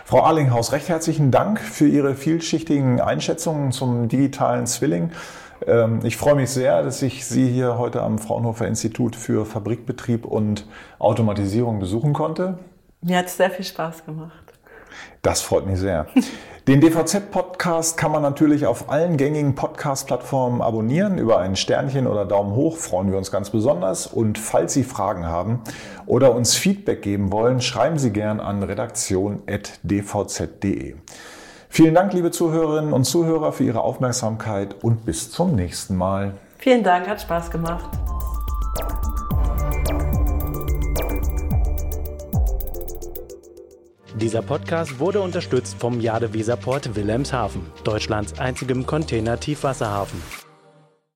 [0.05, 5.11] Frau Arlinghaus, recht herzlichen Dank für Ihre vielschichtigen Einschätzungen zum digitalen Zwilling.
[5.67, 10.25] Ähm, ich freue mich sehr, dass ich Sie hier heute am Fraunhofer Institut für Fabrikbetrieb
[10.25, 10.67] und
[10.99, 12.57] Automatisierung besuchen konnte.
[13.01, 14.45] Mir hat es sehr viel Spaß gemacht.
[15.21, 16.07] Das freut mich sehr.
[16.67, 21.17] Den DVZ-Podcast kann man natürlich auf allen gängigen Podcast-Plattformen abonnieren.
[21.17, 24.07] Über ein Sternchen oder Daumen hoch freuen wir uns ganz besonders.
[24.07, 25.61] Und falls Sie Fragen haben
[26.05, 30.95] oder uns Feedback geben wollen, schreiben Sie gern an redaktion.dvz.de.
[31.75, 36.37] Vielen Dank, liebe Zuhörerinnen und Zuhörer, für Ihre Aufmerksamkeit und bis zum nächsten Mal.
[36.57, 37.89] Vielen Dank, hat Spaß gemacht.
[44.15, 50.44] Dieser Podcast wurde unterstützt vom Jade Weserport Wilhelmshaven, Deutschlands einzigem Container-Tiefwasserhafen.